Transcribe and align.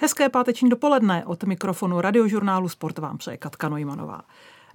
Hezké 0.00 0.28
páteční 0.28 0.68
dopoledne 0.68 1.24
od 1.26 1.44
mikrofonu 1.44 2.00
radiožurnálu 2.00 2.68
Sport 2.68 2.98
vám 2.98 3.18
přeje 3.18 3.36
Katka 3.36 3.68
Nojmanová. 3.68 4.20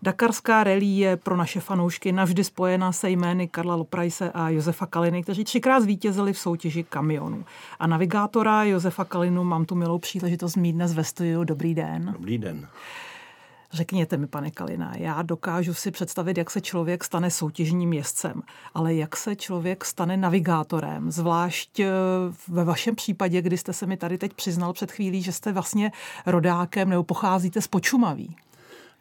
Dakarská 0.02 0.64
rally 0.64 0.86
je 0.86 1.18
pro 1.18 1.38
naše 1.38 1.60
fanoušky 1.60 2.12
navždy 2.12 2.44
spojena 2.44 2.92
se 2.92 3.10
jmény 3.10 3.48
Karla 3.48 3.76
Loprajse 3.76 4.32
a 4.32 4.50
Josefa 4.50 4.86
Kaliny, 4.86 5.24
kteří 5.24 5.44
třikrát 5.44 5.80
zvítězili 5.80 6.34
v 6.34 6.40
soutěži 6.40 6.84
kamionů. 6.84 7.46
A 7.80 7.88
navigátora 7.88 8.64
Josefa 8.64 9.06
Kalinu 9.06 9.44
mám 9.44 9.66
tu 9.66 9.76
milou 9.76 10.00
příležitost 10.00 10.56
mít 10.56 10.74
dnes 10.74 10.94
ve 10.94 11.04
studiu. 11.04 11.44
Dobrý 11.44 11.76
den. 11.76 12.10
Dobrý 12.14 12.38
den. 12.38 12.68
Řekněte 13.74 14.18
mi, 14.18 14.28
pane 14.28 14.52
Kalina, 14.52 14.96
já 14.98 15.22
dokážu 15.22 15.74
si 15.74 15.92
představit, 15.92 16.38
jak 16.38 16.52
se 16.52 16.62
člověk 16.62 17.04
stane 17.04 17.32
soutěžním 17.32 17.94
jezdcem, 17.94 18.42
ale 18.74 18.94
jak 18.94 19.18
se 19.18 19.36
člověk 19.36 19.86
stane 19.86 20.18
navigátorem, 20.18 21.12
zvlášť 21.12 21.80
eh, 21.80 21.90
ve 22.48 22.64
vašem 22.64 22.96
případě, 22.96 23.42
kdy 23.42 23.58
jste 23.58 23.74
se 23.74 23.86
mi 23.86 23.98
tady 23.98 24.18
teď 24.18 24.34
přiznal 24.34 24.74
před 24.74 24.92
chvílí, 24.92 25.22
že 25.22 25.32
jste 25.32 25.52
vlastně 25.52 25.92
rodákem 26.26 26.90
nebo 26.90 27.04
pocházíte 27.04 27.62
z 27.62 27.68
Počumaví. 27.68 28.36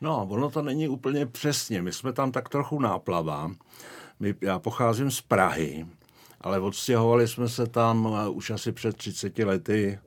No, 0.01 0.27
ono 0.31 0.51
to 0.51 0.63
není 0.63 0.89
úplně 0.89 1.27
přesně. 1.27 1.83
My 1.83 1.93
jsme 1.93 2.13
tam 2.13 2.33
tak 2.33 2.49
trochu 2.49 2.81
náplava. 2.81 3.51
My, 4.21 4.35
já 4.41 4.59
pocházím 4.59 5.11
z 5.11 5.21
Prahy, 5.21 5.87
ale 6.41 6.61
odstěhovali 6.61 7.29
jsme 7.29 7.49
se 7.49 7.67
tam 7.67 8.09
eh, 8.15 8.29
už 8.29 8.51
asi 8.51 8.73
před 8.73 8.97
30 8.97 9.39
lety 9.39 9.99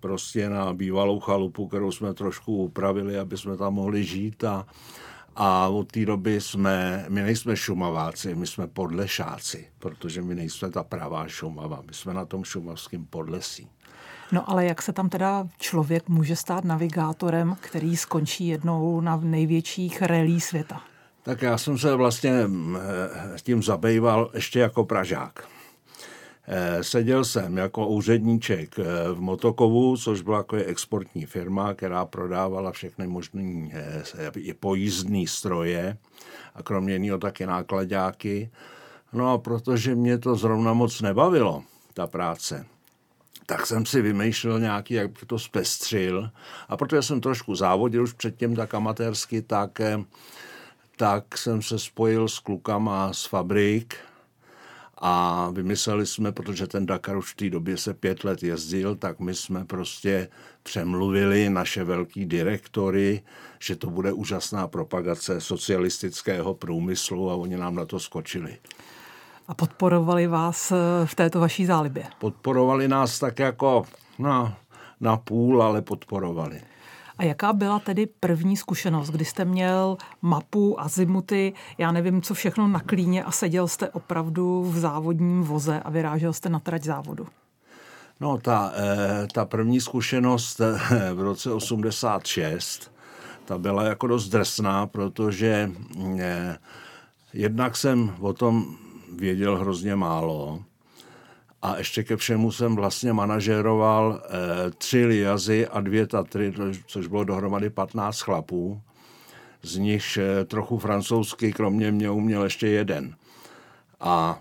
prostě 0.00 0.50
na 0.50 0.72
bývalou 0.72 1.20
chalupu, 1.20 1.68
kterou 1.68 1.92
jsme 1.92 2.14
trošku 2.14 2.56
upravili, 2.56 3.18
aby 3.18 3.36
jsme 3.36 3.56
tam 3.56 3.74
mohli 3.74 4.04
žít 4.04 4.44
a, 4.44 4.66
a 5.36 5.68
od 5.68 5.92
té 5.92 6.06
doby 6.06 6.40
jsme, 6.40 7.06
my 7.08 7.22
nejsme 7.22 7.56
šumaváci, 7.56 8.34
my 8.34 8.46
jsme 8.46 8.66
podlešáci, 8.66 9.66
protože 9.78 10.22
my 10.22 10.34
nejsme 10.34 10.70
ta 10.70 10.82
pravá 10.82 11.28
šumava, 11.28 11.82
my 11.86 11.94
jsme 11.94 12.14
na 12.14 12.24
tom 12.24 12.44
šumavském 12.44 13.06
podlesí. 13.06 13.68
No 14.32 14.50
ale 14.50 14.66
jak 14.66 14.82
se 14.82 14.92
tam 14.92 15.08
teda 15.08 15.48
člověk 15.58 16.08
může 16.08 16.36
stát 16.36 16.64
navigátorem, 16.64 17.56
který 17.60 17.96
skončí 17.96 18.46
jednou 18.46 19.00
na 19.00 19.16
největších 19.16 20.02
relí 20.02 20.40
světa? 20.40 20.80
Tak 21.22 21.42
já 21.42 21.58
jsem 21.58 21.78
se 21.78 21.94
vlastně 21.94 22.32
eh, 22.32 23.38
tím 23.42 23.62
zabýval 23.62 24.30
ještě 24.34 24.60
jako 24.60 24.84
Pražák. 24.84 25.48
Eh, 26.52 26.84
seděl 26.84 27.24
jsem 27.24 27.56
jako 27.56 27.86
úředníček 27.86 28.78
eh, 28.78 28.84
v 29.12 29.20
Motokovu, 29.20 29.96
což 29.96 30.20
byla 30.20 30.36
jako 30.36 30.56
exportní 30.56 31.26
firma, 31.26 31.74
která 31.74 32.04
prodávala 32.04 32.72
všechny 32.72 33.06
možné 33.06 33.70
pojízdné 34.60 35.26
stroje 35.26 35.96
a 36.54 36.62
kromě 36.62 36.98
něho 36.98 37.18
taky 37.18 37.46
nákladáky. 37.46 38.50
No 39.12 39.32
a 39.32 39.38
protože 39.38 39.94
mě 39.94 40.18
to 40.18 40.36
zrovna 40.36 40.72
moc 40.72 41.00
nebavilo, 41.00 41.62
ta 41.94 42.06
práce, 42.06 42.66
tak 43.46 43.66
jsem 43.66 43.86
si 43.86 44.02
vymýšlel 44.02 44.60
nějaký, 44.60 44.94
jak 44.94 45.10
to 45.26 45.38
zpestřil. 45.38 46.30
A 46.68 46.76
protože 46.76 47.02
jsem 47.02 47.20
trošku 47.20 47.54
závodil 47.54 48.02
už 48.02 48.12
předtím 48.12 48.56
tak 48.56 48.74
amatérsky, 48.74 49.42
tak, 49.42 49.80
eh, 49.80 49.98
tak 50.96 51.38
jsem 51.38 51.62
se 51.62 51.78
spojil 51.78 52.28
s 52.28 52.38
klukama 52.38 53.12
z 53.12 53.24
fabrik 53.24 54.09
a 55.00 55.48
vymysleli 55.52 56.06
jsme, 56.06 56.32
protože 56.32 56.66
ten 56.66 56.86
Dakar 56.86 57.16
už 57.16 57.32
v 57.32 57.36
té 57.36 57.50
době 57.50 57.76
se 57.76 57.94
pět 57.94 58.24
let 58.24 58.42
jezdil, 58.42 58.96
tak 58.96 59.20
my 59.20 59.34
jsme 59.34 59.64
prostě 59.64 60.28
přemluvili 60.62 61.50
naše 61.50 61.84
velký 61.84 62.26
direktory, 62.26 63.22
že 63.58 63.76
to 63.76 63.90
bude 63.90 64.12
úžasná 64.12 64.68
propagace 64.68 65.40
socialistického 65.40 66.54
průmyslu 66.54 67.30
a 67.30 67.34
oni 67.34 67.56
nám 67.56 67.74
na 67.74 67.84
to 67.84 68.00
skočili. 68.00 68.58
A 69.48 69.54
podporovali 69.54 70.26
vás 70.26 70.72
eh, 70.72 70.76
v 71.06 71.14
této 71.14 71.40
vaší 71.40 71.66
zálibě? 71.66 72.04
Podporovali 72.18 72.88
nás 72.88 73.18
tak 73.18 73.38
jako 73.38 73.84
na, 74.18 74.56
na 75.00 75.16
půl, 75.16 75.62
ale 75.62 75.82
podporovali. 75.82 76.62
A 77.20 77.24
jaká 77.24 77.52
byla 77.52 77.78
tedy 77.78 78.06
první 78.06 78.56
zkušenost, 78.56 79.10
kdy 79.10 79.24
jste 79.24 79.44
měl 79.44 79.96
mapu 80.22 80.80
azimuty, 80.80 81.52
já 81.78 81.92
nevím, 81.92 82.22
co 82.22 82.34
všechno 82.34 82.68
na 82.68 82.80
klíně 82.80 83.24
a 83.24 83.30
seděl 83.30 83.68
jste 83.68 83.88
opravdu 83.88 84.62
v 84.62 84.78
závodním 84.78 85.42
voze 85.42 85.80
a 85.80 85.90
vyrážel 85.90 86.32
jste 86.32 86.48
na 86.48 86.58
trať 86.60 86.82
závodu? 86.82 87.26
No, 88.20 88.38
ta, 88.38 88.72
eh, 88.74 89.26
ta 89.32 89.44
první 89.44 89.80
zkušenost 89.80 90.60
eh, 90.60 90.78
v 91.14 91.20
roce 91.20 91.52
86, 91.52 92.92
ta 93.44 93.58
byla 93.58 93.84
jako 93.84 94.06
dost 94.06 94.28
drsná, 94.28 94.86
protože 94.86 95.70
jednak 97.32 97.76
jsem 97.76 98.16
o 98.20 98.32
tom 98.32 98.76
věděl 99.16 99.58
hrozně 99.58 99.96
málo. 99.96 100.60
A 101.62 101.78
ještě 101.78 102.04
ke 102.04 102.16
všemu 102.16 102.52
jsem 102.52 102.76
vlastně 102.76 103.12
manažeroval 103.12 104.22
eh, 104.24 104.70
tři 104.70 105.06
liazy 105.06 105.66
a 105.66 105.80
dvě 105.80 106.06
Tatry, 106.06 106.52
což 106.86 107.06
bylo 107.06 107.24
dohromady 107.24 107.70
15 107.70 108.20
chlapů. 108.20 108.80
Z 109.62 109.76
nich 109.76 110.16
eh, 110.16 110.44
trochu 110.44 110.78
francouzsky, 110.78 111.52
kromě 111.52 111.92
mě 111.92 112.10
uměl 112.10 112.44
ještě 112.44 112.68
jeden. 112.68 113.14
A 114.00 114.38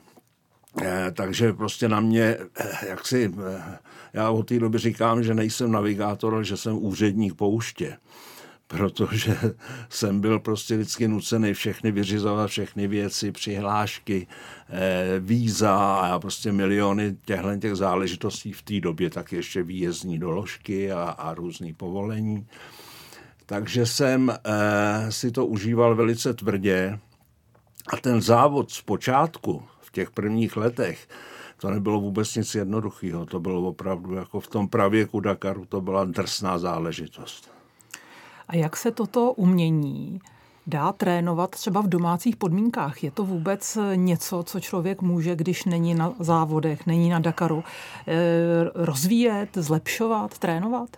eh, 0.81 1.11
takže 1.11 1.53
prostě 1.53 1.89
na 1.89 1.99
mě, 1.99 2.37
eh, 2.59 2.87
jak 2.89 3.07
si, 3.07 3.33
eh, 3.49 3.77
já 4.13 4.29
od 4.29 4.43
té 4.43 4.59
doby 4.59 4.77
říkám, 4.77 5.23
že 5.23 5.33
nejsem 5.33 5.71
navigátor, 5.71 6.43
že 6.43 6.57
jsem 6.57 6.77
úředník 6.77 7.33
pouště 7.33 7.97
protože 8.69 9.37
jsem 9.89 10.21
byl 10.21 10.39
prostě 10.39 10.75
vždycky 10.75 11.07
nucený 11.07 11.53
všechny 11.53 11.91
vyřizovat, 11.91 12.49
všechny 12.49 12.87
věci, 12.87 13.31
přihlášky, 13.31 14.27
eh, 14.69 15.19
víza 15.19 15.95
a 15.95 16.19
prostě 16.19 16.51
miliony 16.51 17.17
těchto 17.25 17.57
těch 17.57 17.75
záležitostí 17.75 18.53
v 18.53 18.61
té 18.61 18.79
době, 18.79 19.09
tak 19.09 19.31
ještě 19.31 19.63
výjezdní 19.63 20.19
doložky 20.19 20.91
a, 20.91 21.03
a 21.03 21.33
různý 21.33 21.73
povolení. 21.73 22.47
Takže 23.45 23.85
jsem 23.85 24.29
eh, 24.29 25.11
si 25.11 25.31
to 25.31 25.45
užíval 25.45 25.95
velice 25.95 26.33
tvrdě 26.33 26.99
a 27.93 27.97
ten 27.97 28.21
závod 28.21 28.71
zpočátku, 28.71 29.63
v 29.81 29.91
těch 29.91 30.11
prvních 30.11 30.57
letech, 30.57 31.07
to 31.57 31.69
nebylo 31.69 32.01
vůbec 32.01 32.35
nic 32.35 32.55
jednoduchého. 32.55 33.25
To 33.25 33.39
bylo 33.39 33.61
opravdu 33.61 34.13
jako 34.13 34.39
v 34.39 34.47
tom 34.47 34.67
pravěku 34.67 35.19
Dakaru, 35.19 35.65
to 35.65 35.81
byla 35.81 36.05
drsná 36.05 36.57
záležitost. 36.57 37.58
A 38.49 38.55
jak 38.55 38.77
se 38.77 38.91
toto 38.91 39.33
umění 39.33 40.19
dá 40.67 40.91
trénovat 40.91 41.49
třeba 41.49 41.81
v 41.81 41.87
domácích 41.87 42.35
podmínkách? 42.35 43.03
Je 43.03 43.11
to 43.11 43.23
vůbec 43.23 43.77
něco, 43.95 44.43
co 44.43 44.59
člověk 44.59 45.01
může, 45.01 45.35
když 45.35 45.65
není 45.65 45.95
na 45.95 46.13
závodech, 46.19 46.87
není 46.87 47.09
na 47.09 47.19
Dakaru, 47.19 47.63
eh, 48.07 48.13
rozvíjet, 48.73 49.49
zlepšovat, 49.55 50.37
trénovat? 50.37 50.89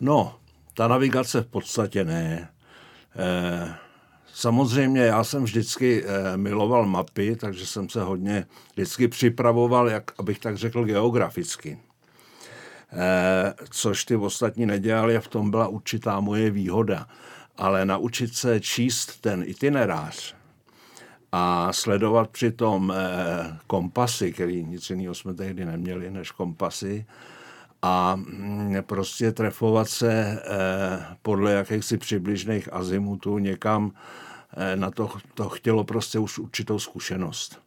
No, 0.00 0.34
ta 0.74 0.88
navigace 0.88 1.40
v 1.40 1.46
podstatě 1.46 2.04
ne. 2.04 2.48
Eh, 3.16 3.74
samozřejmě 4.34 5.00
já 5.00 5.24
jsem 5.24 5.44
vždycky 5.44 6.04
eh, 6.04 6.36
miloval 6.36 6.86
mapy, 6.86 7.36
takže 7.36 7.66
jsem 7.66 7.88
se 7.88 8.02
hodně 8.02 8.46
vždycky 8.72 9.08
připravoval, 9.08 9.88
jak, 9.88 10.12
abych 10.18 10.38
tak 10.38 10.56
řekl, 10.56 10.84
geograficky. 10.84 11.78
Eh, 12.92 13.54
což 13.70 14.04
ty 14.04 14.16
ostatní 14.16 14.66
nedělali 14.66 15.16
a 15.16 15.20
v 15.20 15.28
tom 15.28 15.50
byla 15.50 15.68
určitá 15.68 16.20
moje 16.20 16.50
výhoda. 16.50 17.06
Ale 17.56 17.84
naučit 17.84 18.34
se 18.34 18.60
číst 18.60 19.20
ten 19.20 19.42
itinerář 19.46 20.34
a 21.32 21.72
sledovat 21.72 22.30
přitom 22.30 22.92
eh, 22.96 23.58
kompasy, 23.66 24.32
který 24.32 24.64
nic 24.64 24.90
jiného 24.90 25.14
jsme 25.14 25.34
tehdy 25.34 25.64
neměli 25.64 26.10
než 26.10 26.30
kompasy, 26.30 27.06
a 27.82 28.16
mm, 28.16 28.76
prostě 28.86 29.32
trefovat 29.32 29.88
se 29.88 30.12
eh, 30.12 31.16
podle 31.22 31.52
jakýchsi 31.52 31.98
přibližných 31.98 32.72
azimutů 32.72 33.38
někam, 33.38 33.92
na 34.74 34.90
to, 34.90 35.10
to 35.34 35.48
chtělo 35.48 35.84
prostě 35.84 36.18
už 36.18 36.38
určitou 36.38 36.78
zkušenost. 36.78 37.60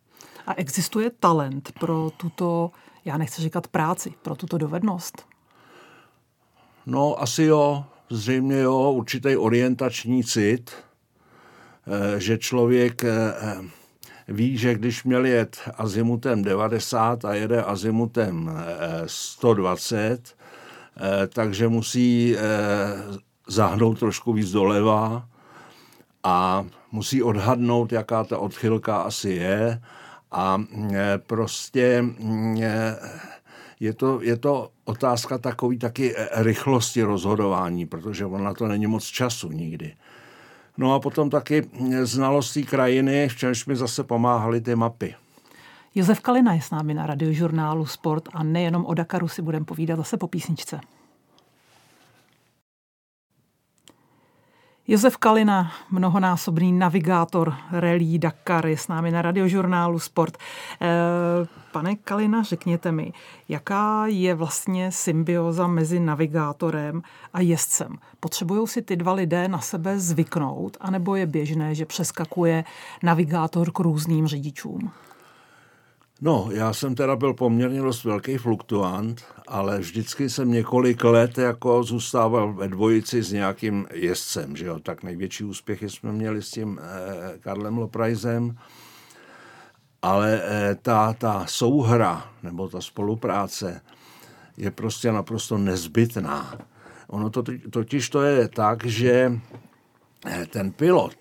A 0.47 0.53
existuje 0.53 1.11
talent 1.19 1.71
pro 1.79 2.09
tuto 2.17 2.71
já 3.05 3.17
nechci 3.17 3.41
říkat 3.41 3.67
práci, 3.67 4.13
pro 4.21 4.35
tuto 4.35 4.57
dovednost? 4.57 5.25
No, 6.85 7.21
asi 7.21 7.43
jo, 7.43 7.85
zřejmě 8.09 8.59
jo, 8.59 8.91
určitý 8.91 9.37
orientační 9.37 10.23
cit, 10.23 10.71
eh, 11.87 12.19
že 12.19 12.37
člověk 12.37 13.03
eh, 13.03 13.33
ví, 14.27 14.57
že 14.57 14.73
když 14.75 15.03
měl 15.03 15.25
jet 15.25 15.57
azimutem 15.77 16.43
90 16.43 17.25
a 17.25 17.33
jede 17.33 17.63
azimutem 17.63 18.51
120, 19.05 20.35
eh, 20.97 21.27
takže 21.27 21.67
musí 21.67 22.35
zahnout 23.47 23.99
trošku 23.99 24.33
víc 24.33 24.51
doleva 24.51 25.27
a 26.23 26.65
musí 26.91 27.23
odhadnout, 27.23 27.91
jaká 27.91 28.23
ta 28.23 28.37
odchylka 28.37 28.97
asi 29.01 29.29
je 29.29 29.81
a 30.33 30.63
e, 30.93 31.17
prostě 31.17 32.05
e, 32.61 32.95
je 33.79 33.93
to, 33.93 34.21
je 34.21 34.37
to 34.37 34.69
otázka 34.85 35.37
takový 35.37 35.77
taky 35.77 36.15
e, 36.17 36.43
rychlosti 36.43 37.03
rozhodování, 37.03 37.85
protože 37.85 38.25
on 38.25 38.43
na 38.43 38.53
to 38.53 38.67
není 38.67 38.87
moc 38.87 39.03
času 39.03 39.51
nikdy. 39.51 39.95
No 40.77 40.93
a 40.93 40.99
potom 40.99 41.29
taky 41.29 41.69
znalostí 42.03 42.63
krajiny, 42.63 43.29
v 43.29 43.35
čemž 43.35 43.65
mi 43.65 43.75
zase 43.75 44.03
pomáhaly 44.03 44.61
ty 44.61 44.75
mapy. 44.75 45.15
Josef 45.95 46.19
Kalina 46.19 46.53
je 46.53 46.61
s 46.61 46.71
námi 46.71 46.93
na 46.93 47.05
radiožurnálu 47.05 47.85
Sport 47.85 48.29
a 48.33 48.43
nejenom 48.43 48.85
o 48.85 48.93
Dakaru 48.93 49.27
si 49.27 49.41
budeme 49.41 49.65
povídat 49.65 49.97
zase 49.97 50.17
po 50.17 50.27
písničce. 50.27 50.79
Josef 54.87 55.17
Kalina, 55.17 55.71
mnohonásobný 55.91 56.71
navigátor 56.71 57.53
Rally 57.71 58.19
Dakar, 58.19 58.65
je 58.65 58.77
s 58.77 58.87
námi 58.87 59.11
na 59.11 59.21
radiožurnálu 59.21 59.99
Sport. 59.99 60.37
Eh, 60.81 60.87
pane 61.71 61.95
Kalina, 61.95 62.43
řekněte 62.43 62.91
mi, 62.91 63.13
jaká 63.49 64.05
je 64.05 64.35
vlastně 64.35 64.91
symbioza 64.91 65.67
mezi 65.67 65.99
navigátorem 65.99 67.01
a 67.33 67.41
jezdcem? 67.41 67.97
Potřebují 68.19 68.67
si 68.67 68.81
ty 68.81 68.95
dva 68.95 69.13
lidé 69.13 69.47
na 69.47 69.59
sebe 69.59 69.99
zvyknout, 69.99 70.77
anebo 70.81 71.15
je 71.15 71.25
běžné, 71.25 71.75
že 71.75 71.85
přeskakuje 71.85 72.63
navigátor 73.03 73.71
k 73.71 73.79
různým 73.79 74.27
řidičům? 74.27 74.91
No, 76.25 76.49
já 76.51 76.73
jsem 76.73 76.95
teda 76.95 77.15
byl 77.15 77.33
poměrně 77.33 77.81
dost 77.81 78.03
velký 78.03 78.37
fluktuant, 78.37 79.25
ale 79.47 79.79
vždycky 79.79 80.29
jsem 80.29 80.51
několik 80.51 81.03
let 81.03 81.37
jako 81.37 81.83
zůstával 81.83 82.53
ve 82.53 82.67
dvojici 82.67 83.23
s 83.23 83.31
nějakým 83.31 83.87
jezdcem, 83.93 84.55
že 84.55 84.65
jo. 84.65 84.79
Tak 84.79 85.03
největší 85.03 85.43
úspěchy 85.43 85.89
jsme 85.89 86.11
měli 86.11 86.41
s 86.41 86.51
tím 86.51 86.79
eh, 86.81 87.39
Karlem 87.39 87.77
Loprajzem, 87.77 88.57
ale 90.01 90.41
eh, 90.43 90.75
ta, 90.81 91.13
ta 91.13 91.45
souhra 91.45 92.29
nebo 92.43 92.67
ta 92.67 92.81
spolupráce 92.81 93.81
je 94.57 94.71
prostě 94.71 95.11
naprosto 95.11 95.57
nezbytná. 95.57 96.57
Ono 97.07 97.29
to 97.29 97.43
totiž 97.69 98.09
to 98.09 98.21
je 98.21 98.47
tak, 98.47 98.85
že 98.85 99.39
eh, 100.25 100.45
ten 100.45 100.71
pilot, 100.71 101.15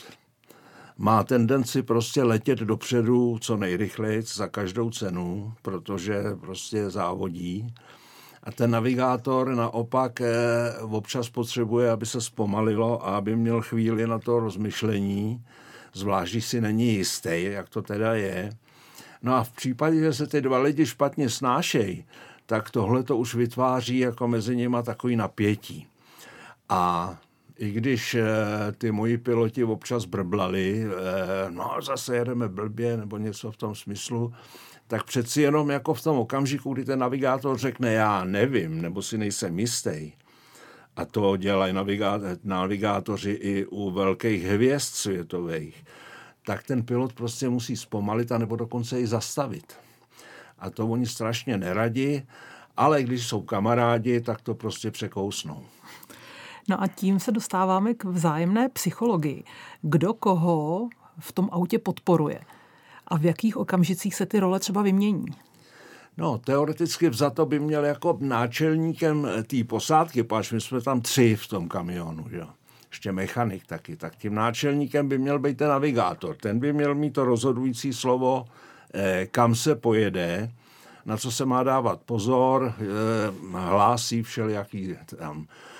má 0.98 1.24
tendenci 1.24 1.82
prostě 1.82 2.22
letět 2.22 2.58
dopředu 2.58 3.38
co 3.40 3.56
nejrychleji 3.56 4.22
za 4.22 4.48
každou 4.48 4.90
cenu, 4.90 5.52
protože 5.62 6.22
prostě 6.40 6.90
závodí. 6.90 7.74
A 8.42 8.52
ten 8.52 8.70
navigátor 8.70 9.54
naopak 9.54 10.20
eh, 10.20 10.34
občas 10.80 11.30
potřebuje, 11.30 11.90
aby 11.90 12.06
se 12.06 12.20
zpomalilo 12.20 13.06
a 13.06 13.16
aby 13.16 13.36
měl 13.36 13.62
chvíli 13.62 14.06
na 14.06 14.18
to 14.18 14.40
rozmyšlení, 14.40 15.44
zvlášť 15.92 16.32
když 16.32 16.46
si 16.46 16.60
není 16.60 16.94
jistý, 16.94 17.42
jak 17.42 17.68
to 17.68 17.82
teda 17.82 18.14
je. 18.14 18.52
No 19.22 19.34
a 19.34 19.44
v 19.44 19.50
případě, 19.50 20.00
že 20.00 20.12
se 20.12 20.26
ty 20.26 20.40
dva 20.40 20.58
lidi 20.58 20.86
špatně 20.86 21.30
snášejí, 21.30 22.04
tak 22.46 22.70
tohle 22.70 23.02
to 23.02 23.16
už 23.16 23.34
vytváří 23.34 23.98
jako 23.98 24.28
mezi 24.28 24.56
nimi 24.56 24.76
takový 24.82 25.16
napětí. 25.16 25.86
A 26.68 27.16
i 27.62 27.70
když 27.70 28.14
eh, 28.14 28.24
ty 28.78 28.92
moji 28.92 29.18
piloti 29.18 29.64
občas 29.64 30.04
brblali, 30.04 30.84
eh, 30.84 31.50
no 31.50 31.76
zase 31.82 32.16
jedeme 32.16 32.48
blbě 32.48 32.96
nebo 32.96 33.18
něco 33.18 33.52
v 33.52 33.56
tom 33.56 33.74
smyslu, 33.74 34.32
tak 34.86 35.04
přeci 35.04 35.42
jenom 35.42 35.70
jako 35.70 35.94
v 35.94 36.02
tom 36.02 36.18
okamžiku, 36.18 36.72
kdy 36.72 36.84
ten 36.84 36.98
navigátor 36.98 37.58
řekne 37.58 37.92
já 37.92 38.24
nevím, 38.24 38.82
nebo 38.82 39.02
si 39.02 39.18
nejsem 39.18 39.58
jistý, 39.58 40.12
a 40.96 41.04
to 41.04 41.36
dělají 41.36 41.74
navigátoři 42.44 43.30
i 43.30 43.66
u 43.66 43.90
velkých 43.90 44.44
hvězd 44.44 44.94
světových, 44.94 45.84
tak 46.46 46.62
ten 46.62 46.82
pilot 46.82 47.12
prostě 47.12 47.48
musí 47.48 47.76
zpomalit 47.76 48.32
a 48.32 48.38
nebo 48.38 48.56
dokonce 48.56 49.00
i 49.00 49.06
zastavit. 49.06 49.72
A 50.58 50.70
to 50.70 50.88
oni 50.88 51.06
strašně 51.06 51.58
neradí, 51.58 52.22
ale 52.76 53.02
když 53.02 53.26
jsou 53.26 53.42
kamarádi, 53.42 54.20
tak 54.20 54.40
to 54.40 54.54
prostě 54.54 54.90
překousnou. 54.90 55.62
No 56.68 56.82
a 56.82 56.86
tím 56.86 57.20
se 57.20 57.32
dostáváme 57.32 57.94
k 57.94 58.04
vzájemné 58.04 58.68
psychologii. 58.68 59.44
Kdo 59.82 60.14
koho 60.14 60.88
v 61.18 61.32
tom 61.32 61.48
autě 61.52 61.78
podporuje 61.78 62.40
a 63.08 63.18
v 63.18 63.24
jakých 63.24 63.56
okamžicích 63.56 64.14
se 64.14 64.26
ty 64.26 64.40
role 64.40 64.60
třeba 64.60 64.82
vymění? 64.82 65.26
No, 66.16 66.38
teoreticky 66.38 67.08
vzato 67.08 67.46
by 67.46 67.58
měl 67.58 67.84
jako 67.84 68.18
náčelníkem 68.20 69.28
té 69.46 69.64
posádky, 69.64 70.22
páč 70.22 70.52
my 70.52 70.60
jsme 70.60 70.80
tam 70.80 71.00
tři 71.00 71.36
v 71.36 71.46
tom 71.46 71.68
kamionu, 71.68 72.26
jo. 72.30 72.48
Ještě 72.90 73.12
mechanik 73.12 73.66
taky. 73.66 73.96
Tak 73.96 74.16
tím 74.16 74.34
náčelníkem 74.34 75.08
by 75.08 75.18
měl 75.18 75.38
být 75.38 75.58
ten 75.58 75.68
navigátor. 75.68 76.36
Ten 76.36 76.58
by 76.58 76.72
měl 76.72 76.94
mít 76.94 77.10
to 77.10 77.24
rozhodující 77.24 77.92
slovo, 77.92 78.44
eh, 78.94 79.26
kam 79.30 79.54
se 79.54 79.74
pojede, 79.74 80.52
na 81.06 81.16
co 81.16 81.30
se 81.30 81.44
má 81.44 81.62
dávat 81.62 82.00
pozor, 82.06 82.74
eh, 82.78 83.58
hlásí 83.58 84.22
všelijaký 84.22 84.96
tam 85.18 85.46
Eh, 85.46 85.71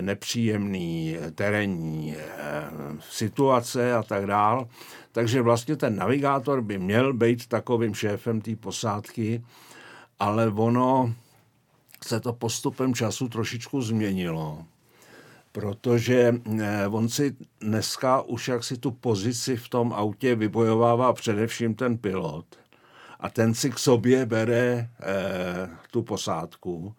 nepříjemný 0.00 1.16
terénní 1.34 2.16
eh, 2.16 2.22
situace 3.10 3.94
a 3.94 4.02
tak 4.02 4.26
dál. 4.26 4.68
Takže 5.12 5.42
vlastně 5.42 5.76
ten 5.76 5.96
navigátor 5.96 6.60
by 6.60 6.78
měl 6.78 7.12
být 7.12 7.46
takovým 7.46 7.94
šéfem 7.94 8.40
té 8.40 8.56
posádky, 8.56 9.44
ale 10.18 10.48
ono 10.48 11.14
se 12.06 12.20
to 12.20 12.32
postupem 12.32 12.94
času 12.94 13.28
trošičku 13.28 13.82
změnilo, 13.82 14.64
protože 15.52 16.34
eh, 16.60 16.86
on 16.88 17.08
si 17.08 17.36
dneska 17.60 18.20
už 18.22 18.48
jak 18.48 18.64
si 18.64 18.76
tu 18.76 18.90
pozici 18.90 19.56
v 19.56 19.68
tom 19.68 19.92
autě 19.92 20.34
vybojovává 20.34 21.12
především 21.12 21.74
ten 21.74 21.98
pilot 21.98 22.46
a 23.20 23.30
ten 23.30 23.54
si 23.54 23.70
k 23.70 23.78
sobě 23.78 24.26
bere 24.26 24.88
eh, 25.00 25.70
tu 25.90 26.02
posádku 26.02 26.94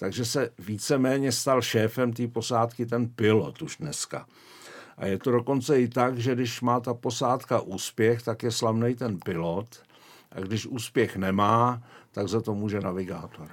takže 0.00 0.24
se 0.24 0.50
víceméně 0.58 1.32
stal 1.32 1.62
šéfem 1.62 2.12
té 2.12 2.28
posádky 2.28 2.86
ten 2.86 3.08
pilot 3.08 3.62
už 3.62 3.76
dneska. 3.76 4.26
A 4.96 5.06
je 5.06 5.18
to 5.18 5.30
dokonce 5.30 5.80
i 5.80 5.88
tak, 5.88 6.18
že 6.18 6.34
když 6.34 6.60
má 6.60 6.80
ta 6.80 6.94
posádka 6.94 7.60
úspěch, 7.60 8.22
tak 8.22 8.42
je 8.42 8.50
slavný 8.50 8.94
ten 8.94 9.18
pilot. 9.24 9.82
A 10.32 10.40
když 10.40 10.66
úspěch 10.66 11.16
nemá, 11.16 11.82
tak 12.12 12.28
za 12.28 12.40
to 12.40 12.54
může 12.54 12.80
navigátor. 12.80 13.48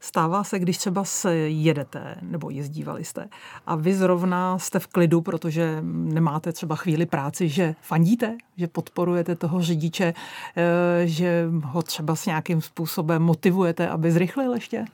Stává 0.00 0.44
se, 0.44 0.58
když 0.58 0.78
třeba 0.78 1.04
se 1.04 1.34
jedete 1.36 2.16
nebo 2.22 2.50
jezdívali 2.50 3.04
jste 3.04 3.28
a 3.66 3.76
vy 3.76 3.94
zrovna 3.94 4.58
jste 4.58 4.78
v 4.78 4.86
klidu, 4.86 5.20
protože 5.20 5.78
nemáte 5.82 6.52
třeba 6.52 6.76
chvíli 6.76 7.06
práci, 7.06 7.48
že 7.48 7.74
fandíte, 7.82 8.36
že 8.56 8.66
podporujete 8.66 9.34
toho 9.34 9.62
řidiče, 9.62 10.14
eh, 10.56 11.06
že 11.06 11.46
ho 11.64 11.82
třeba 11.82 12.16
s 12.16 12.26
nějakým 12.26 12.60
způsobem 12.60 13.22
motivujete, 13.22 13.88
aby 13.88 14.12
zrychlil 14.12 14.54
ještě? 14.54 14.84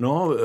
No, 0.00 0.34
e, 0.34 0.36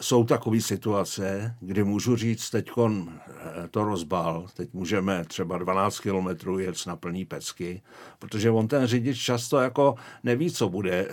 jsou 0.00 0.24
takové 0.24 0.60
situace, 0.60 1.54
kdy 1.60 1.84
můžu 1.84 2.16
říct, 2.16 2.50
teď 2.50 2.70
eh, 2.78 3.68
to 3.70 3.84
rozbal, 3.84 4.46
teď 4.56 4.68
můžeme 4.72 5.24
třeba 5.24 5.58
12 5.58 6.00
kilometrů 6.00 6.58
jet 6.58 6.86
na 6.86 6.96
plný 6.96 7.24
pecky, 7.24 7.82
protože 8.18 8.50
on 8.50 8.68
ten 8.68 8.86
řidič 8.86 9.18
často 9.18 9.58
jako 9.58 9.94
neví, 10.22 10.50
co 10.50 10.68
bude 10.68 10.92
e, 10.92 11.08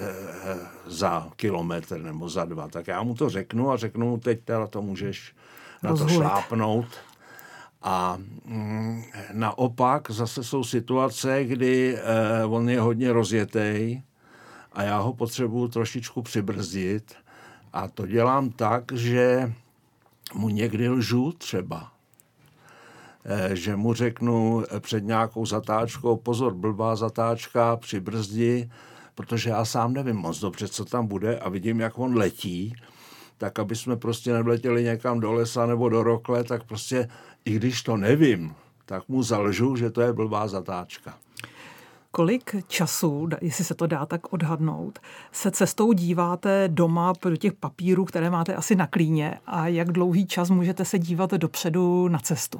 za 0.85 1.29
kilometr 1.35 2.01
nebo 2.01 2.29
za 2.29 2.45
dva. 2.45 2.67
Tak 2.67 2.87
já 2.87 3.03
mu 3.03 3.15
to 3.15 3.29
řeknu 3.29 3.71
a 3.71 3.77
řeknu 3.77 4.09
mu, 4.09 4.17
teď 4.17 4.43
teda 4.43 4.67
to 4.67 4.81
můžeš 4.81 5.35
na 5.83 5.95
to 5.95 6.07
šlápnout. 6.07 6.85
A 7.81 8.17
mm, 8.45 9.03
naopak 9.33 10.11
zase 10.11 10.43
jsou 10.43 10.63
situace, 10.63 11.43
kdy 11.43 11.97
e, 11.97 12.45
on 12.45 12.69
je 12.69 12.79
hodně 12.79 13.13
rozjetý 13.13 14.01
a 14.73 14.83
já 14.83 14.99
ho 14.99 15.13
potřebuju 15.13 15.67
trošičku 15.67 16.21
přibrzdit 16.21 17.15
a 17.73 17.87
to 17.87 18.07
dělám 18.07 18.49
tak, 18.49 18.91
že 18.91 19.53
mu 20.33 20.49
někdy 20.49 20.89
lžu 20.89 21.31
třeba. 21.31 21.91
Eh, 23.25 23.55
že 23.55 23.75
mu 23.75 23.93
řeknu 23.93 24.63
před 24.79 25.03
nějakou 25.03 25.45
zatáčkou, 25.45 26.17
pozor, 26.17 26.53
blbá 26.53 26.95
zatáčka, 26.95 27.75
při 27.75 27.99
brzdi, 27.99 28.69
protože 29.15 29.49
já 29.49 29.65
sám 29.65 29.93
nevím 29.93 30.15
moc 30.15 30.39
dobře, 30.39 30.67
co 30.67 30.85
tam 30.85 31.07
bude 31.07 31.39
a 31.39 31.49
vidím, 31.49 31.79
jak 31.79 31.99
on 31.99 32.17
letí, 32.17 32.75
tak 33.37 33.59
aby 33.59 33.75
jsme 33.75 33.95
prostě 33.95 34.33
nevletěli 34.33 34.83
někam 34.83 35.19
do 35.19 35.31
lesa 35.31 35.65
nebo 35.65 35.89
do 35.89 36.03
rokle, 36.03 36.43
tak 36.43 36.63
prostě, 36.63 37.09
i 37.45 37.53
když 37.53 37.81
to 37.81 37.97
nevím, 37.97 38.55
tak 38.85 39.09
mu 39.09 39.23
zalžu, 39.23 39.75
že 39.75 39.89
to 39.89 40.01
je 40.01 40.13
blbá 40.13 40.47
zatáčka. 40.47 41.17
Kolik 42.11 42.55
času, 42.67 43.29
jestli 43.41 43.63
se 43.63 43.73
to 43.73 43.87
dá 43.87 44.05
tak 44.05 44.33
odhadnout, 44.33 44.99
se 45.31 45.51
cestou 45.51 45.93
díváte 45.93 46.67
doma 46.67 47.13
do 47.21 47.37
těch 47.37 47.53
papírů, 47.53 48.05
které 48.05 48.29
máte 48.29 48.55
asi 48.55 48.75
na 48.75 48.87
klíně 48.87 49.39
a 49.45 49.67
jak 49.67 49.91
dlouhý 49.91 50.25
čas 50.25 50.49
můžete 50.49 50.85
se 50.85 50.99
dívat 50.99 51.31
dopředu 51.31 52.07
na 52.07 52.19
cestu? 52.19 52.59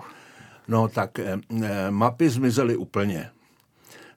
No 0.67 0.88
tak 0.88 1.20
eh, 1.20 1.39
eh 1.63 1.91
mapy 1.91 2.29
zmizely 2.29 2.77
úplně. 2.77 3.29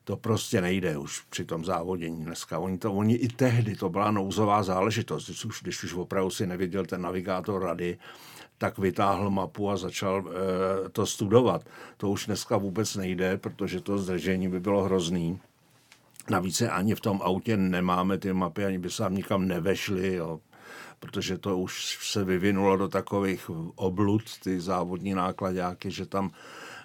To 0.04 0.16
prostě 0.16 0.60
nejde 0.60 0.98
už 0.98 1.20
při 1.20 1.44
tom 1.44 1.64
závodění 1.64 2.24
dneska. 2.24 2.58
Oni, 2.58 2.78
to, 2.78 2.92
oni 2.92 3.14
i 3.14 3.28
tehdy, 3.28 3.76
to 3.76 3.88
byla 3.88 4.10
nouzová 4.10 4.62
záležitost, 4.62 5.26
když 5.26 5.44
už, 5.44 5.62
když 5.62 5.84
už 5.84 5.94
opravdu 5.94 6.30
si 6.30 6.46
neviděl 6.46 6.86
ten 6.86 7.02
navigátor 7.02 7.62
rady, 7.62 7.98
tak 8.64 8.78
vytáhl 8.78 9.30
mapu 9.30 9.70
a 9.70 9.76
začal 9.76 10.24
e, 10.24 10.88
to 10.88 11.06
studovat. 11.06 11.62
To 11.96 12.10
už 12.10 12.26
dneska 12.26 12.56
vůbec 12.56 12.96
nejde, 12.96 13.36
protože 13.36 13.80
to 13.80 13.98
zdržení 13.98 14.48
by 14.48 14.60
bylo 14.60 14.82
hrozný. 14.82 15.40
Navíc 16.30 16.62
ani 16.62 16.94
v 16.94 17.00
tom 17.00 17.20
autě 17.22 17.56
nemáme 17.56 18.18
ty 18.18 18.32
mapy, 18.32 18.64
ani 18.64 18.78
by 18.78 18.90
se 18.90 19.04
nikam 19.10 19.48
nevešly, 19.48 20.14
jo, 20.14 20.40
protože 21.00 21.38
to 21.38 21.58
už 21.58 21.98
se 22.02 22.24
vyvinulo 22.24 22.76
do 22.76 22.88
takových 22.88 23.50
oblud, 23.76 24.22
ty 24.42 24.60
závodní 24.60 25.14
nákladáky, 25.14 25.90
že 25.90 26.06
tam 26.06 26.30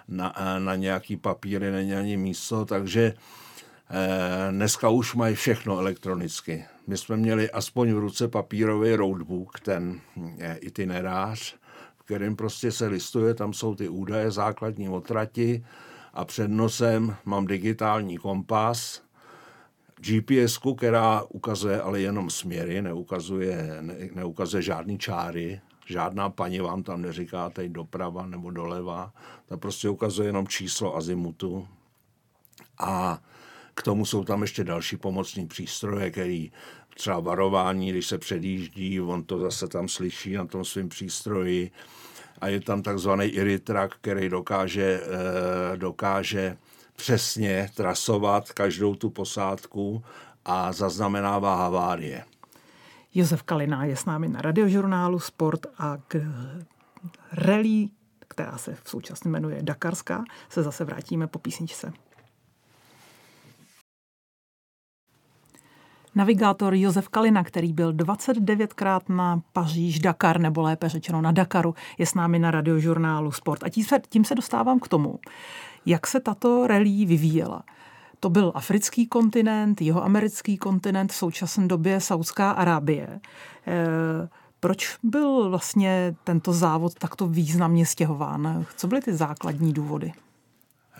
na, 0.08 0.36
e, 0.36 0.60
na 0.60 0.76
nějaký 0.76 1.16
papíry 1.16 1.70
není 1.70 1.94
ani 1.94 2.16
místo, 2.16 2.64
takže 2.64 3.02
e, 3.02 4.52
dneska 4.52 4.88
už 4.88 5.14
mají 5.14 5.34
všechno 5.34 5.78
elektronicky. 5.78 6.64
My 6.86 6.96
jsme 6.96 7.16
měli 7.16 7.50
aspoň 7.50 7.92
v 7.92 7.98
ruce 7.98 8.28
papírový 8.28 8.94
roadbook, 8.94 9.60
ten 9.60 10.00
itinerář, 10.60 11.59
kterým 12.10 12.36
prostě 12.36 12.72
se 12.72 12.86
listuje, 12.86 13.34
tam 13.34 13.52
jsou 13.52 13.74
ty 13.74 13.88
údaje, 13.88 14.30
základní 14.30 14.88
otrati 14.88 15.64
a 16.14 16.24
před 16.24 16.48
nosem 16.48 17.16
mám 17.24 17.46
digitální 17.46 18.18
kompas, 18.18 19.02
gps 19.96 20.58
která 20.76 21.22
ukazuje 21.22 21.80
ale 21.80 22.00
jenom 22.00 22.30
směry, 22.30 22.82
neukazuje, 22.82 23.78
ne, 23.80 23.94
neukazuje 24.14 24.62
žádný 24.62 24.98
čáry, 24.98 25.60
žádná 25.86 26.30
paní 26.30 26.60
vám 26.60 26.82
tam 26.82 27.02
neříká 27.02 27.50
teď 27.50 27.70
doprava 27.70 28.26
nebo 28.26 28.50
doleva, 28.50 29.12
ta 29.46 29.56
prostě 29.56 29.88
ukazuje 29.88 30.28
jenom 30.28 30.48
číslo 30.48 30.96
azimutu. 30.96 31.68
A 32.78 33.22
k 33.74 33.82
tomu 33.82 34.04
jsou 34.04 34.24
tam 34.24 34.42
ještě 34.42 34.64
další 34.64 34.96
pomocní 34.96 35.46
přístroje, 35.46 36.10
který 36.10 36.52
třeba 36.94 37.20
varování, 37.20 37.90
když 37.90 38.06
se 38.06 38.18
předjíždí, 38.18 39.00
on 39.00 39.24
to 39.24 39.38
zase 39.38 39.68
tam 39.68 39.88
slyší 39.88 40.32
na 40.32 40.46
tom 40.46 40.64
svém 40.64 40.88
přístroji. 40.88 41.70
A 42.40 42.48
je 42.48 42.60
tam 42.60 42.82
takzvaný 42.82 43.24
iritrak, 43.24 43.94
který 43.94 44.28
dokáže, 44.28 45.00
eh, 45.02 45.76
dokáže 45.76 46.56
přesně 46.96 47.70
trasovat 47.74 48.52
každou 48.52 48.94
tu 48.94 49.10
posádku 49.10 50.04
a 50.44 50.72
zaznamenává 50.72 51.56
havárie. 51.56 52.24
Josef 53.14 53.42
Kalina 53.42 53.84
je 53.84 53.96
s 53.96 54.04
námi 54.04 54.28
na 54.28 54.42
radiožurnálu 54.42 55.18
Sport 55.18 55.66
a 55.78 55.98
k 56.08 56.20
rally, 57.32 57.88
která 58.28 58.58
se 58.58 58.74
v 58.82 58.90
současně 58.90 59.30
jmenuje 59.30 59.62
Dakarská, 59.62 60.24
se 60.48 60.62
zase 60.62 60.84
vrátíme 60.84 61.26
po 61.26 61.38
písničce. 61.38 61.92
Navigátor 66.14 66.74
Josef 66.74 67.08
Kalina, 67.08 67.44
který 67.44 67.72
byl 67.72 67.92
29krát 67.92 69.00
na 69.08 69.42
Paříž 69.52 69.98
Dakar, 69.98 70.40
nebo 70.40 70.62
lépe 70.62 70.88
řečeno 70.88 71.20
na 71.20 71.32
Dakaru, 71.32 71.74
je 71.98 72.06
s 72.06 72.14
námi 72.14 72.38
na 72.38 72.50
radiožurnálu 72.50 73.32
Sport. 73.32 73.64
A 73.64 73.68
tím 73.68 73.84
se, 73.84 74.00
tím 74.08 74.24
se 74.24 74.34
dostávám 74.34 74.80
k 74.80 74.88
tomu, 74.88 75.18
jak 75.86 76.06
se 76.06 76.20
tato 76.20 76.66
rally 76.66 77.04
vyvíjela. 77.06 77.62
To 78.20 78.30
byl 78.30 78.52
africký 78.54 79.06
kontinent, 79.06 79.80
jeho 79.82 80.04
americký 80.04 80.56
kontinent, 80.56 81.12
v 81.12 81.16
současné 81.16 81.68
době 81.68 82.00
Saudská 82.00 82.50
Arábie. 82.50 83.06
E, 83.06 83.20
proč 84.60 84.96
byl 85.02 85.50
vlastně 85.50 86.14
tento 86.24 86.52
závod 86.52 86.94
takto 86.94 87.26
významně 87.26 87.86
stěhován? 87.86 88.64
Co 88.76 88.86
byly 88.86 89.00
ty 89.00 89.14
základní 89.14 89.72
důvody? 89.72 90.12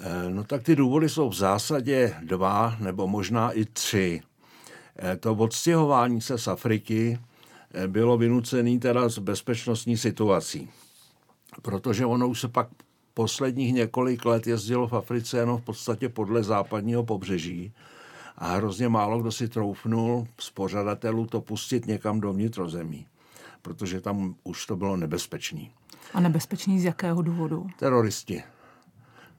E, 0.02 0.31
no 0.31 0.45
tak 0.45 0.62
ty 0.62 0.76
důvody 0.76 1.09
jsou 1.09 1.29
v 1.29 1.35
zásadě 1.35 2.14
dva 2.23 2.76
nebo 2.81 3.07
možná 3.07 3.50
i 3.50 3.64
tři. 3.64 4.23
E, 5.02 5.16
to 5.16 5.35
odstěhování 5.35 6.21
se 6.21 6.38
z 6.38 6.49
Afriky 6.49 7.19
bylo 7.87 8.19
vynucené 8.19 8.78
teda 8.78 9.09
z 9.09 9.19
bezpečnostní 9.19 9.97
situací. 9.97 10.71
Protože 11.62 12.07
ono 12.07 12.28
už 12.28 12.40
se 12.40 12.49
pak 12.49 12.69
posledních 13.14 13.75
několik 13.75 14.25
let 14.25 14.47
jezdilo 14.47 14.88
v 14.88 14.92
Africe 14.92 15.38
jenom 15.38 15.59
v 15.59 15.64
podstatě 15.64 16.09
podle 16.09 16.42
západního 16.42 17.04
pobřeží 17.04 17.73
a 18.38 18.54
hrozně 18.57 18.88
málo 18.88 19.21
kdo 19.21 19.33
si 19.33 19.49
troufnul 19.49 20.26
z 20.40 20.50
pořadatelů 20.50 21.26
to 21.26 21.40
pustit 21.40 21.87
někam 21.87 22.21
do 22.21 22.33
vnitrozemí, 22.33 23.07
protože 23.62 24.00
tam 24.00 24.35
už 24.45 24.66
to 24.66 24.76
bylo 24.76 24.97
nebezpečný. 24.97 25.71
A 26.14 26.21
nebezpečný 26.21 26.80
z 26.80 26.85
jakého 26.85 27.23
důvodu? 27.23 27.66
Teroristi. 27.78 28.42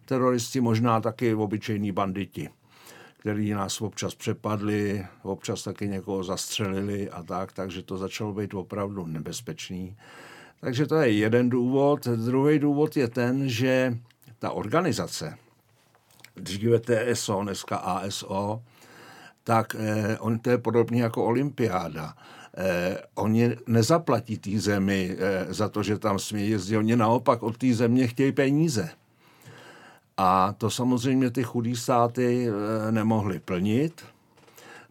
Teroristi, 0.06 0.62
možná 0.62 1.02
taky 1.02 1.34
obyčejní 1.36 1.92
banditi, 1.92 2.50
kteří 3.22 3.52
nás 3.52 3.82
občas 3.82 4.16
přepadli, 4.16 5.06
občas 5.24 5.64
taky 5.64 5.88
někoho 5.88 6.24
zastřelili 6.24 7.10
a 7.10 7.24
tak, 7.24 7.54
takže 7.54 7.82
to 7.82 7.98
začalo 7.98 8.34
být 8.34 8.54
opravdu 8.54 9.06
nebezpečný. 9.06 9.98
Takže 10.62 10.86
to 10.86 10.96
je 10.96 11.12
jeden 11.12 11.50
důvod. 11.50 12.08
Druhý 12.08 12.60
důvod 12.60 12.98
je 12.98 13.08
ten, 13.08 13.50
že 13.50 13.98
ta 14.40 14.52
organizace, 14.52 15.38
dříve 16.36 16.80
TSO, 16.80 17.42
dneska 17.42 17.78
ASO, 17.78 18.62
tak 19.44 19.76
eh, 19.80 20.18
on 20.20 20.40
to 20.40 20.50
je 20.50 20.58
podobně 20.58 21.04
jako 21.04 21.26
olympiáda. 21.26 22.14
Eh, 22.58 22.98
oni 23.16 23.56
nezaplatí 23.68 24.38
té 24.38 24.60
zemi 24.60 25.18
eh, 25.18 25.54
za 25.54 25.70
to, 25.70 25.84
že 25.84 25.98
tam 25.98 26.20
smí 26.20 26.50
jezdit. 26.50 26.78
Oni 26.78 26.96
naopak 26.96 27.44
od 27.44 27.58
té 27.58 27.74
země 27.74 28.08
chtějí 28.08 28.32
peníze. 28.32 28.90
A 30.18 30.54
to 30.58 30.70
samozřejmě 30.70 31.32
ty 31.32 31.44
chudé 31.44 31.76
státy 31.76 32.48
eh, 32.48 32.92
nemohly 32.92 33.40
plnit. 33.40 34.02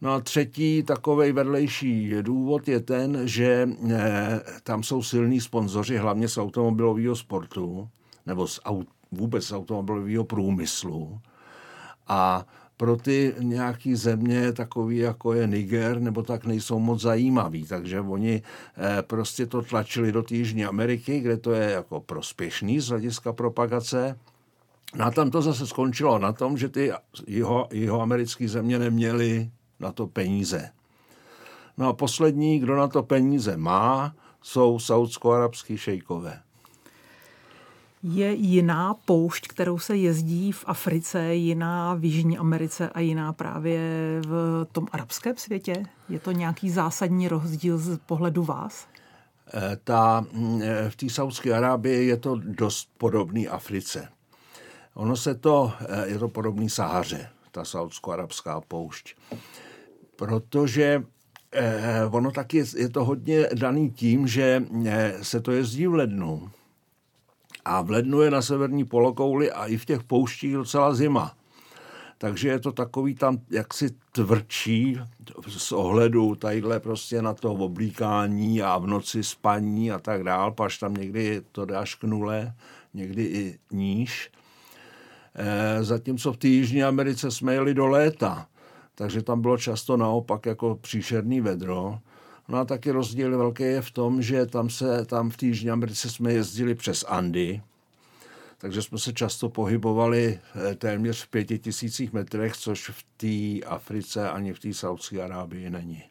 No 0.00 0.12
a 0.12 0.20
třetí 0.20 0.82
takový 0.82 1.32
vedlejší 1.32 2.14
důvod 2.22 2.68
je 2.68 2.80
ten, 2.80 3.28
že 3.28 3.68
eh, 3.90 4.40
tam 4.62 4.82
jsou 4.82 5.02
silní 5.02 5.40
sponzoři, 5.40 5.96
hlavně 5.96 6.28
z 6.28 6.38
automobilového 6.38 7.16
sportu, 7.16 7.88
nebo 8.26 8.46
z 8.46 8.60
aut, 8.64 8.88
vůbec 9.12 9.44
z 9.44 9.52
automobilového 9.52 10.24
průmyslu. 10.24 11.20
A 12.08 12.46
pro 12.76 12.96
ty 12.96 13.34
nějaký 13.38 13.94
země, 13.94 14.52
takový 14.52 14.96
jako 14.96 15.32
je 15.32 15.46
Niger, 15.46 16.00
nebo 16.00 16.22
tak 16.22 16.44
nejsou 16.44 16.78
moc 16.78 17.00
zajímavý. 17.00 17.64
Takže 17.64 18.00
oni 18.00 18.42
eh, 18.76 19.02
prostě 19.02 19.46
to 19.46 19.62
tlačili 19.62 20.12
do 20.12 20.24
Jižní 20.30 20.64
Ameriky, 20.64 21.20
kde 21.20 21.36
to 21.36 21.52
je 21.52 21.70
jako 21.70 22.00
prospěšný 22.00 22.80
z 22.80 22.88
hlediska 22.88 23.32
propagace. 23.32 24.18
No 24.94 25.04
a 25.06 25.10
tam 25.10 25.30
to 25.30 25.42
zase 25.42 25.66
skončilo 25.66 26.18
na 26.18 26.32
tom, 26.32 26.58
že 26.58 26.68
ty 26.68 26.92
jeho, 27.26 27.68
jeho 27.70 28.00
americké 28.00 28.48
země 28.48 28.78
neměly 28.78 29.50
na 29.80 29.92
to 29.92 30.06
peníze. 30.06 30.70
No 31.78 31.88
a 31.88 31.92
poslední, 31.92 32.58
kdo 32.58 32.76
na 32.76 32.88
to 32.88 33.02
peníze 33.02 33.56
má, 33.56 34.14
jsou 34.42 34.78
saudsko-arabský 34.78 35.76
šejkové. 35.76 36.40
Je 38.02 38.32
jiná 38.32 38.94
poušť, 38.94 39.48
kterou 39.48 39.78
se 39.78 39.96
jezdí 39.96 40.52
v 40.52 40.64
Africe, 40.66 41.34
jiná 41.34 41.94
v 41.94 42.04
Jižní 42.04 42.38
Americe 42.38 42.88
a 42.88 43.00
jiná 43.00 43.32
právě 43.32 43.80
v 44.26 44.66
tom 44.72 44.86
arabském 44.92 45.36
světě? 45.36 45.82
Je 46.08 46.18
to 46.18 46.32
nějaký 46.32 46.70
zásadní 46.70 47.28
rozdíl 47.28 47.78
z 47.78 47.98
pohledu 47.98 48.44
vás? 48.44 48.86
Eh, 49.54 49.76
ta, 49.84 50.26
mm, 50.32 50.62
eh, 50.62 50.90
v 50.90 50.96
té 50.96 51.08
Saudské 51.08 51.54
Arábii 51.54 52.06
je 52.06 52.16
to 52.16 52.36
dost 52.36 52.88
podobný 52.98 53.48
Africe. 53.48 54.08
Ono 54.94 55.16
se 55.16 55.34
to, 55.34 55.72
eh, 55.80 56.08
je 56.08 56.18
to 56.18 56.28
podobný 56.28 56.70
Sahaře, 56.70 57.28
ta 57.50 57.64
saudsko-arabská 57.64 58.60
poušť 58.60 59.14
protože 60.20 61.02
eh, 61.52 62.04
ono 62.10 62.30
taky 62.30 62.56
je, 62.56 62.64
je 62.76 62.88
to 62.88 63.04
hodně 63.04 63.48
daný 63.54 63.90
tím, 63.90 64.26
že 64.28 64.64
eh, 64.86 65.14
se 65.22 65.40
to 65.40 65.52
jezdí 65.52 65.86
v 65.86 65.94
lednu 65.94 66.50
a 67.64 67.82
v 67.82 67.90
lednu 67.90 68.20
je 68.20 68.30
na 68.30 68.42
severní 68.42 68.84
polokouli 68.84 69.52
a 69.52 69.66
i 69.66 69.76
v 69.76 69.84
těch 69.84 70.02
pouštích 70.02 70.54
docela 70.54 70.94
zima. 70.94 71.36
Takže 72.18 72.48
je 72.48 72.60
to 72.60 72.72
takový 72.72 73.14
tam 73.14 73.38
jaksi 73.50 73.90
tvrdší 74.12 75.00
z 75.48 75.72
ohledu 75.72 76.34
tadyhle 76.34 76.80
prostě 76.80 77.22
na 77.22 77.34
to 77.34 77.52
oblíkání 77.52 78.62
a 78.62 78.78
v 78.78 78.86
noci 78.86 79.24
spaní 79.24 79.92
a 79.92 79.98
tak 79.98 80.24
dál, 80.24 80.52
paž 80.52 80.78
tam 80.78 80.94
někdy 80.94 81.42
to 81.52 81.64
dáš 81.64 81.94
k 81.94 82.04
nule, 82.04 82.54
někdy 82.94 83.24
i 83.24 83.58
níž. 83.70 84.30
E, 85.34 85.84
zatímco 85.84 86.32
v 86.32 86.36
té 86.36 86.48
Jižní 86.48 86.84
Americe 86.84 87.30
jsme 87.30 87.54
jeli 87.54 87.74
do 87.74 87.86
léta 87.86 88.46
takže 89.00 89.22
tam 89.22 89.40
bylo 89.40 89.58
často 89.58 89.96
naopak 89.96 90.46
jako 90.46 90.78
příšerný 90.80 91.40
vedro. 91.40 91.98
No 92.48 92.58
a 92.58 92.64
taky 92.64 92.90
rozdíl 92.90 93.38
velký 93.38 93.62
je 93.62 93.82
v 93.82 93.90
tom, 93.90 94.22
že 94.22 94.46
tam, 94.46 94.70
se, 94.70 95.04
tam 95.04 95.30
v 95.30 95.42
Jižní 95.42 95.70
Americe 95.70 96.10
jsme 96.10 96.32
jezdili 96.32 96.74
přes 96.74 97.04
Andy, 97.08 97.62
takže 98.58 98.82
jsme 98.82 98.98
se 98.98 99.12
často 99.12 99.48
pohybovali 99.48 100.38
eh, 100.70 100.74
téměř 100.74 101.24
v 101.24 101.28
pěti 101.28 101.58
tisících 101.58 102.12
metrech, 102.12 102.56
což 102.56 102.88
v 102.88 103.04
té 103.16 103.66
Africe 103.66 104.30
ani 104.30 104.52
v 104.52 104.58
té 104.58 104.74
Saudské 104.74 105.22
Arábii 105.22 105.70
není. 105.70 106.02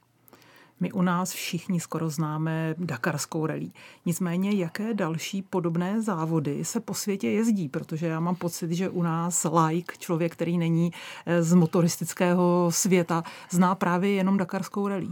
My 0.79 0.91
u 0.91 1.01
nás 1.01 1.31
všichni 1.31 1.79
skoro 1.79 2.09
známe 2.09 2.75
Dakarskou 2.77 3.45
rally. 3.45 3.71
Nicméně, 4.05 4.51
jaké 4.51 4.93
další 4.93 5.41
podobné 5.41 6.01
závody 6.01 6.65
se 6.65 6.79
po 6.79 6.93
světě 6.93 7.29
jezdí? 7.29 7.69
Protože 7.69 8.07
já 8.07 8.19
mám 8.19 8.35
pocit, 8.35 8.71
že 8.71 8.89
u 8.89 9.01
nás 9.01 9.47
like, 9.65 9.97
člověk, 9.97 10.33
který 10.33 10.57
není 10.57 10.91
eh, 11.25 11.43
z 11.43 11.53
motoristického 11.53 12.71
světa, 12.71 13.23
zná 13.49 13.75
právě 13.75 14.11
jenom 14.11 14.37
Dakarskou 14.37 14.87
rally. 14.87 15.09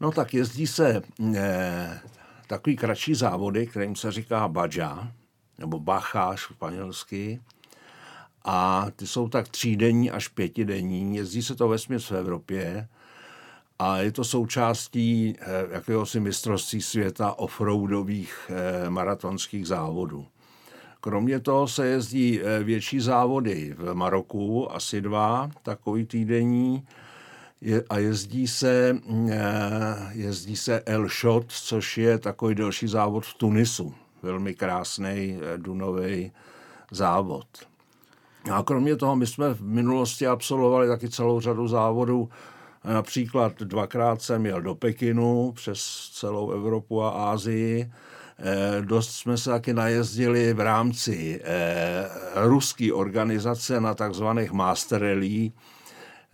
No 0.00 0.12
tak 0.12 0.34
jezdí 0.34 0.66
se 0.66 1.02
eh, 1.34 2.00
takový 2.46 2.76
kratší 2.76 3.14
závody, 3.14 3.66
kterým 3.66 3.96
se 3.96 4.12
říká 4.12 4.48
Baja, 4.48 5.12
nebo 5.58 5.78
Bacha 5.78 6.36
španělsky. 6.36 7.40
A 8.44 8.86
ty 8.96 9.06
jsou 9.06 9.28
tak 9.28 9.48
třídenní 9.48 10.10
až 10.10 10.28
pětidenní. 10.28 11.16
Jezdí 11.16 11.42
se 11.42 11.54
to 11.54 11.68
ve 11.68 11.78
v 11.78 12.12
Evropě 12.12 12.88
a 13.84 13.98
je 13.98 14.12
to 14.12 14.24
součástí 14.24 15.36
eh, 15.38 15.66
jakéhosi 15.70 16.20
mistrovství 16.20 16.82
světa 16.82 17.38
offroadových 17.38 18.50
eh, 18.50 18.90
maratonských 18.90 19.66
závodů. 19.66 20.26
Kromě 21.00 21.40
toho 21.40 21.68
se 21.68 21.86
jezdí 21.86 22.40
eh, 22.40 22.64
větší 22.64 23.00
závody 23.00 23.74
v 23.78 23.94
Maroku, 23.94 24.72
asi 24.72 25.00
dva, 25.00 25.50
takový 25.62 26.06
týdenní, 26.06 26.86
a 27.90 27.98
jezdí 27.98 28.46
se, 28.46 28.98
jezdí 30.12 30.56
se 30.56 30.80
El 30.80 31.08
Shot, 31.08 31.44
což 31.48 31.98
je 31.98 32.18
takový 32.18 32.54
delší 32.54 32.88
závod 32.88 33.26
v 33.26 33.34
Tunisu, 33.34 33.94
velmi 34.22 34.54
krásný 34.54 35.38
dunový 35.56 36.32
závod. 36.90 37.46
A 38.52 38.62
kromě 38.62 38.96
toho 38.96 39.16
my 39.16 39.26
jsme 39.26 39.54
v 39.54 39.62
minulosti 39.62 40.26
absolvovali 40.26 40.88
taky 40.88 41.08
celou 41.08 41.40
řadu 41.40 41.68
závodů. 41.68 42.28
Například 42.84 43.62
dvakrát 43.62 44.22
jsem 44.22 44.46
jel 44.46 44.62
do 44.62 44.74
Pekinu 44.74 45.52
přes 45.52 46.10
celou 46.12 46.50
Evropu 46.50 47.02
a 47.02 47.30
Ázii. 47.32 47.90
Eh, 48.38 48.82
dost 48.82 49.10
jsme 49.10 49.36
se 49.38 49.50
taky 49.50 49.74
najezdili 49.74 50.52
v 50.52 50.60
rámci 50.60 51.40
eh, 51.44 52.08
ruské 52.34 52.92
organizace 52.92 53.80
na 53.80 53.94
takzvaných 53.94 54.52
Master 54.52 55.02
Rally. 55.02 55.52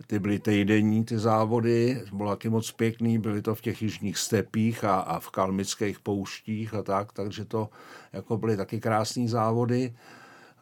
Ty 0.07 0.19
byly 0.19 0.39
týdenní, 0.39 1.05
ty 1.05 1.19
závody, 1.19 2.01
bylo 2.13 2.29
taky 2.29 2.49
moc 2.49 2.71
pěkný, 2.71 3.19
byly 3.19 3.41
to 3.41 3.55
v 3.55 3.61
těch 3.61 3.81
jižních 3.81 4.17
stepích 4.17 4.83
a, 4.83 4.99
a 4.99 5.19
v 5.19 5.29
kalmických 5.29 5.99
pouštích 5.99 6.73
a 6.73 6.83
tak, 6.83 7.13
takže 7.13 7.45
to 7.45 7.69
jako 8.13 8.37
byly 8.37 8.57
taky 8.57 8.79
krásné 8.79 9.27
závody. 9.27 9.93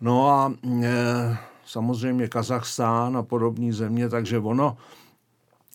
No 0.02 0.30
a 0.30 0.54
e, 0.84 1.38
samozřejmě 1.66 2.28
Kazachstán 2.28 3.18
a 3.18 3.24
podobné 3.24 3.74
země, 3.74 4.10
takže 4.10 4.40
ono 4.40 4.78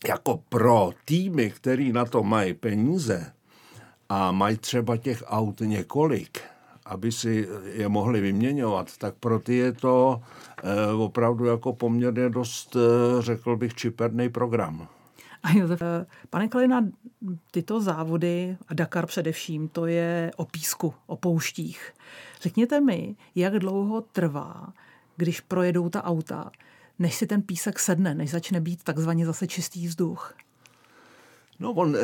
jako 0.09 0.41
pro 0.49 0.91
týmy, 1.05 1.51
který 1.51 1.93
na 1.93 2.05
to 2.05 2.23
mají 2.23 2.55
peníze 2.55 3.33
a 4.09 4.33
mají 4.33 4.57
třeba 4.57 4.97
těch 4.97 5.25
aut 5.27 5.61
několik, 5.61 6.41
aby 6.87 7.13
si 7.13 7.49
je 7.73 7.89
mohli 7.89 8.21
vyměňovat, 8.21 8.97
tak 8.99 9.15
pro 9.15 9.39
ty 9.39 9.55
je 9.55 9.73
to 9.73 10.23
e, 10.63 10.93
opravdu 10.93 11.45
jako 11.45 11.73
poměrně 11.73 12.29
dost, 12.29 12.77
e, 12.77 12.79
řekl 13.23 13.57
bych, 13.57 13.75
čiperný 13.75 14.29
program. 14.29 14.89
A 15.43 15.53
Josef, 15.53 15.83
pane 16.31 16.49
Kalina, 16.49 16.87
tyto 17.51 17.81
závody, 17.81 18.57
a 18.69 18.75
Dakar 18.75 19.07
především, 19.07 19.69
to 19.69 19.87
je 19.87 20.33
o 20.37 20.45
písku, 20.45 20.95
o 21.07 21.17
pouštích. 21.17 21.93
Řekněte 22.41 22.81
mi, 22.81 23.17
jak 23.35 23.59
dlouho 23.59 24.01
trvá, 24.01 24.73
když 25.17 25.41
projedou 25.41 25.89
ta 25.89 26.05
auta, 26.05 26.51
než 26.99 27.15
si 27.15 27.27
ten 27.27 27.43
písek 27.43 27.79
sedne, 27.79 28.15
než 28.15 28.31
začne 28.31 28.61
být 28.61 28.83
takzvaně 28.83 29.27
zase 29.27 29.47
čistý 29.47 29.87
vzduch? 29.89 30.35
No 31.59 31.73
on, 31.73 31.97
eh, 31.97 32.01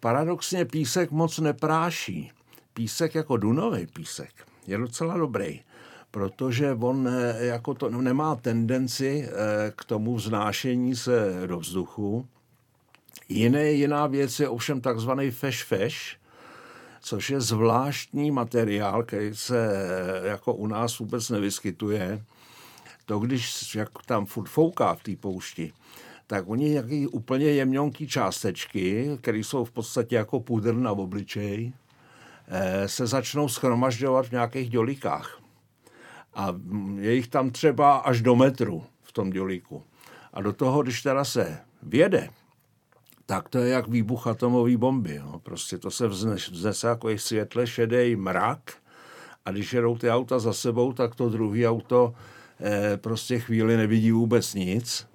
paradoxně 0.00 0.64
písek 0.64 1.10
moc 1.10 1.38
nepráší. 1.38 2.32
Písek 2.74 3.14
jako 3.14 3.36
dunový 3.36 3.86
písek 3.86 4.30
je 4.66 4.78
docela 4.78 5.16
dobrý 5.16 5.60
protože 6.10 6.72
on 6.80 7.08
eh, 7.08 7.46
jako 7.46 7.74
to 7.74 7.90
nemá 7.90 8.36
tendenci 8.36 9.28
eh, 9.28 9.72
k 9.76 9.84
tomu 9.84 10.14
vznášení 10.14 10.96
se 10.96 11.42
do 11.46 11.58
vzduchu. 11.58 12.26
Jiné, 13.28 13.72
jiná 13.72 14.06
věc 14.06 14.40
je 14.40 14.48
ovšem 14.48 14.80
takzvaný 14.80 15.30
feš-feš, 15.30 16.16
což 17.02 17.30
je 17.30 17.40
zvláštní 17.40 18.30
materiál, 18.30 19.02
který 19.02 19.34
se 19.34 19.72
jako 20.24 20.54
u 20.54 20.66
nás 20.66 20.98
vůbec 20.98 21.30
nevyskytuje. 21.30 22.24
To, 23.10 23.18
když 23.18 23.74
jak 23.74 23.88
tam 24.06 24.26
furt 24.26 24.48
fouká 24.48 24.94
v 24.94 25.02
té 25.02 25.16
poušti, 25.16 25.72
tak 26.26 26.48
oni 26.48 26.70
nějaký 26.70 27.06
úplně 27.06 27.46
jemňonký 27.46 28.08
částečky, 28.08 29.10
které 29.20 29.38
jsou 29.38 29.64
v 29.64 29.70
podstatě 29.70 30.16
jako 30.16 30.40
pudr 30.40 30.74
na 30.74 30.92
obličej, 30.92 31.72
eh, 32.48 32.88
se 32.88 33.06
začnou 33.06 33.48
schromažďovat 33.48 34.26
v 34.26 34.32
nějakých 34.32 34.70
dělikách. 34.70 35.40
A 36.34 36.54
je 36.96 37.14
jich 37.14 37.28
tam 37.28 37.50
třeba 37.50 37.96
až 37.96 38.22
do 38.22 38.36
metru 38.36 38.84
v 39.02 39.12
tom 39.12 39.30
dělíku. 39.30 39.82
A 40.32 40.42
do 40.42 40.52
toho, 40.52 40.82
když 40.82 41.02
teda 41.02 41.24
se 41.24 41.58
věde, 41.82 42.28
tak 43.26 43.48
to 43.48 43.58
je 43.58 43.70
jak 43.70 43.88
výbuch 43.88 44.26
atomové 44.26 44.76
bomby. 44.76 45.14
Jo. 45.14 45.40
Prostě 45.42 45.78
to 45.78 45.90
se 45.90 46.08
vznese, 46.08 46.86
jako 46.86 47.08
světle 47.16 47.66
šedý 47.66 48.16
mrak 48.16 48.72
a 49.44 49.50
když 49.50 49.72
jedou 49.72 49.98
ty 49.98 50.10
auta 50.10 50.38
za 50.38 50.52
sebou, 50.52 50.92
tak 50.92 51.14
to 51.14 51.28
druhé 51.28 51.68
auto 51.68 52.14
prostě 52.96 53.38
chvíli 53.38 53.76
nevidí 53.76 54.12
vůbec 54.12 54.54
nic. 54.54 55.06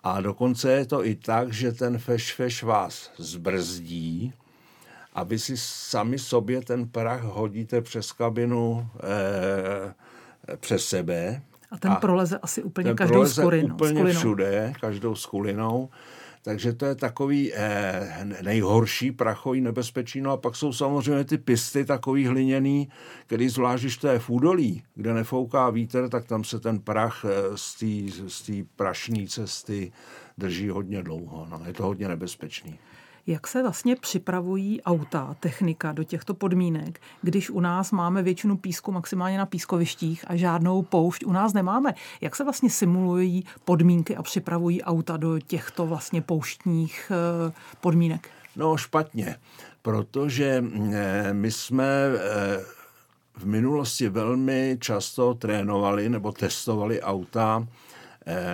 A 0.00 0.20
dokonce 0.20 0.72
je 0.72 0.86
to 0.86 1.06
i 1.06 1.14
tak, 1.14 1.52
že 1.52 1.72
ten 1.72 1.96
feš-feš 1.98 2.62
vás 2.62 3.10
zbrzdí 3.18 4.32
a 5.14 5.22
vy 5.22 5.38
si 5.38 5.56
sami 5.56 6.18
sobě 6.18 6.62
ten 6.62 6.88
prach 6.88 7.22
hodíte 7.22 7.80
přes 7.80 8.12
kabinu 8.12 8.88
eh, 9.02 10.56
přes 10.56 10.88
sebe. 10.88 11.42
A 11.70 11.78
ten 11.78 11.92
a 11.92 11.94
proleze 11.94 12.38
asi 12.38 12.62
úplně 12.62 12.94
každou 12.94 13.26
skulinou. 13.26 13.74
úplně 13.74 13.90
skulinou. 13.90 14.18
všude, 14.18 14.72
každou 14.80 15.14
skulinou. 15.14 15.88
Takže 16.44 16.72
to 16.72 16.86
je 16.86 16.94
takový 16.94 17.52
eh, 17.54 18.26
nejhorší 18.42 19.12
prachový 19.12 19.60
nebezpečí. 19.60 20.20
No 20.20 20.30
a 20.30 20.36
pak 20.36 20.56
jsou 20.56 20.72
samozřejmě 20.72 21.24
ty 21.24 21.38
pisty 21.38 21.84
takový 21.84 22.26
hliněný, 22.26 22.88
který 23.26 23.48
zvlášť, 23.48 23.82
když 23.82 23.96
to 23.96 24.08
je 24.08 24.18
v 24.18 24.30
údolí, 24.30 24.82
kde 24.94 25.14
nefouká 25.14 25.70
vítr, 25.70 26.08
tak 26.08 26.24
tam 26.24 26.44
se 26.44 26.60
ten 26.60 26.78
prach 26.78 27.24
eh, 27.24 27.56
z 28.26 28.42
té 28.42 28.52
prašní 28.76 29.28
cesty 29.28 29.92
drží 30.38 30.68
hodně 30.68 31.02
dlouho. 31.02 31.46
No, 31.50 31.60
je 31.66 31.72
to 31.72 31.82
hodně 31.82 32.08
nebezpečný. 32.08 32.78
Jak 33.26 33.46
se 33.46 33.62
vlastně 33.62 33.96
připravují 33.96 34.82
auta, 34.82 35.36
technika 35.40 35.92
do 35.92 36.04
těchto 36.04 36.34
podmínek, 36.34 37.00
když 37.22 37.50
u 37.50 37.60
nás 37.60 37.92
máme 37.92 38.22
většinu 38.22 38.56
písku 38.56 38.92
maximálně 38.92 39.38
na 39.38 39.46
pískovištích 39.46 40.24
a 40.28 40.36
žádnou 40.36 40.82
poušť 40.82 41.24
u 41.24 41.32
nás 41.32 41.52
nemáme? 41.52 41.94
Jak 42.20 42.36
se 42.36 42.44
vlastně 42.44 42.70
simulují 42.70 43.44
podmínky 43.64 44.16
a 44.16 44.22
připravují 44.22 44.82
auta 44.82 45.16
do 45.16 45.38
těchto 45.38 45.86
vlastně 45.86 46.22
pouštních 46.22 47.12
eh, 47.48 47.52
podmínek? 47.80 48.28
No 48.56 48.76
špatně, 48.76 49.36
protože 49.82 50.64
eh, 50.92 51.32
my 51.32 51.50
jsme 51.50 51.84
eh, 51.84 52.64
v 53.36 53.46
minulosti 53.46 54.08
velmi 54.08 54.78
často 54.80 55.34
trénovali 55.34 56.08
nebo 56.08 56.32
testovali 56.32 57.02
auta 57.02 57.66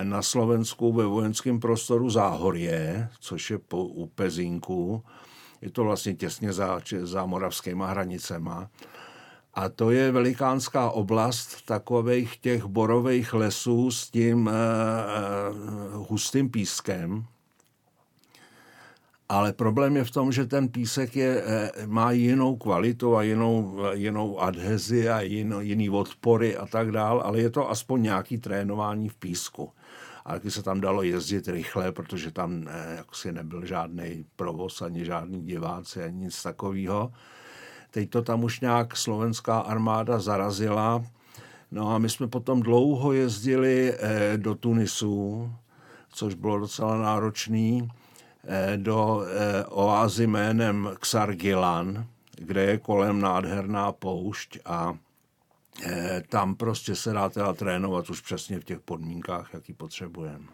na 0.03 0.21
Slovensku 0.21 0.93
ve 0.93 1.05
vojenském 1.05 1.59
prostoru 1.59 2.09
Záhorie, 2.09 3.09
což 3.19 3.51
je 3.51 3.57
po, 3.57 3.83
u 3.83 4.07
Pezínku. 4.07 5.03
Je 5.61 5.71
to 5.71 5.83
vlastně 5.83 6.13
těsně 6.13 6.53
za, 6.53 6.81
za 7.01 7.25
moravskýma 7.25 7.87
hranicema. 7.87 8.69
A 9.53 9.69
to 9.69 9.91
je 9.91 10.11
velikánská 10.11 10.89
oblast 10.89 11.65
takových 11.65 12.37
těch 12.37 12.65
borových 12.65 13.33
lesů 13.33 13.91
s 13.91 14.09
tím 14.09 14.47
uh, 14.47 14.53
hustým 16.07 16.49
pískem. 16.49 17.25
Ale 19.31 19.53
problém 19.53 19.95
je 19.95 20.03
v 20.03 20.11
tom, 20.11 20.31
že 20.31 20.43
ten 20.45 20.67
písek 20.67 21.15
je, 21.15 21.43
má 21.87 22.11
jinou 22.11 22.55
kvalitu 22.55 23.15
a 23.15 23.23
jinou, 23.23 23.79
jinou 23.93 24.39
adhezi 24.39 25.09
a 25.09 25.21
jinou, 25.21 25.59
jiný 25.59 25.89
odpory 25.89 26.57
a 26.57 26.67
tak 26.67 26.91
dál, 26.91 27.21
ale 27.25 27.39
je 27.39 27.49
to 27.49 27.69
aspoň 27.69 28.03
nějaký 28.03 28.37
trénování 28.37 29.09
v 29.09 29.15
písku. 29.15 29.71
A 30.25 30.33
taky 30.33 30.51
se 30.51 30.63
tam 30.63 30.81
dalo 30.81 31.03
jezdit 31.03 31.47
rychle, 31.47 31.91
protože 31.91 32.31
tam 32.31 32.63
ne, 32.63 32.93
jaksi 32.97 33.31
nebyl 33.31 33.65
žádný 33.65 34.25
provoz, 34.35 34.81
ani 34.81 35.05
žádný 35.05 35.41
diváci, 35.41 36.03
ani 36.03 36.17
nic 36.17 36.43
takového. 36.43 37.11
Teď 37.91 38.09
to 38.09 38.21
tam 38.21 38.43
už 38.43 38.59
nějak 38.59 38.97
slovenská 38.97 39.59
armáda 39.59 40.19
zarazila. 40.19 41.03
No 41.71 41.95
a 41.95 41.97
my 41.97 42.09
jsme 42.09 42.27
potom 42.27 42.61
dlouho 42.61 43.13
jezdili 43.13 43.93
eh, 43.93 44.37
do 44.37 44.55
Tunisu, 44.55 45.51
což 46.09 46.33
bylo 46.33 46.59
docela 46.59 46.97
náročný 46.97 47.87
Eh, 47.87 48.00
do 48.77 49.23
eh, 49.23 49.65
oázy 49.65 50.27
jménem 50.27 50.89
Xargilan, 50.99 52.05
kde 52.37 52.61
je 52.61 52.77
kolem 52.77 53.21
nádherná 53.21 53.91
poušť 53.91 54.57
a 54.65 54.97
eh, 55.85 56.23
tam 56.29 56.55
prostě 56.55 56.95
se 56.95 57.13
dá 57.13 57.29
teda 57.29 57.53
trénovat 57.53 58.09
už 58.09 58.21
přesně 58.21 58.59
v 58.59 58.63
těch 58.63 58.79
podmínkách, 58.79 59.49
jaký 59.53 59.73
potřebujeme. 59.73 60.45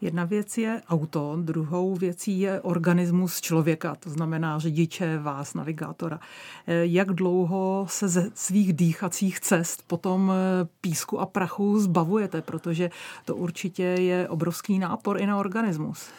Jedna 0.00 0.24
věc 0.24 0.58
je 0.58 0.82
auto, 0.88 1.36
druhou 1.40 1.94
věcí 1.94 2.40
je 2.40 2.60
organismus 2.60 3.40
člověka, 3.40 3.94
to 3.94 4.10
znamená 4.10 4.58
řidiče, 4.58 5.18
vás, 5.18 5.54
navigátora. 5.54 6.20
Jak 6.66 7.08
dlouho 7.08 7.86
se 7.88 8.08
ze 8.08 8.30
svých 8.34 8.72
dýchacích 8.72 9.40
cest 9.40 9.84
potom 9.86 10.32
písku 10.80 11.20
a 11.20 11.26
prachu 11.26 11.80
zbavujete, 11.80 12.42
protože 12.42 12.90
to 13.24 13.36
určitě 13.36 13.82
je 13.82 14.28
obrovský 14.28 14.78
nápor 14.78 15.20
i 15.20 15.26
na 15.26 15.38
organismus. 15.38 16.10